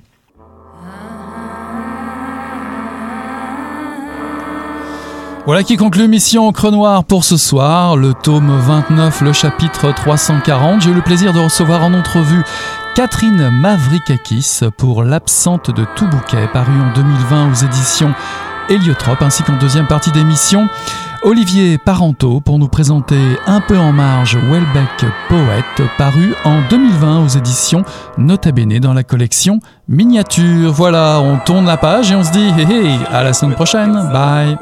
[5.46, 10.82] Voilà qui conclut Mission Crenoir pour ce soir, le tome 29, le chapitre 340.
[10.82, 12.44] J'ai eu le plaisir de recevoir en entrevue
[12.94, 18.12] Catherine Mavrikakis pour L'absente de tout bouquet, paru en 2020 aux éditions
[18.68, 20.68] Héliotrope, ainsi qu'en deuxième partie d'émission,
[21.22, 27.28] Olivier Parenteau pour nous présenter Un peu en marge Welbeck Poète, paru en 2020 aux
[27.28, 27.84] éditions
[28.18, 30.72] Nota Bene dans la collection Miniature.
[30.72, 33.92] Voilà, on tourne la page et on se dit hé hé, à la semaine prochaine.
[34.12, 34.58] Bye.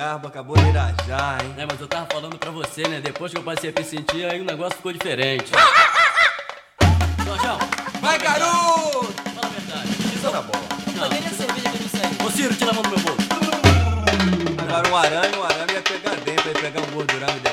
[0.00, 1.54] Garbo acabou de irajar, hein?
[1.58, 3.02] É, mas eu tava falando pra você, né?
[3.02, 5.52] Depois que eu passei a me sentir, aí o negócio ficou diferente.
[7.22, 7.58] Jorjão!
[8.00, 9.12] Vai, garoto!
[9.34, 9.90] Fala a verdade.
[10.16, 10.64] Isso na bola.
[10.96, 11.02] Não.
[11.02, 12.26] Também nem cerveja que não sai.
[12.26, 13.28] Ô, Ciro, tira a mão do meu bolso.
[14.62, 17.49] Agora um arame, um arame ia pegar dentro, ia pegar um gordurame depois,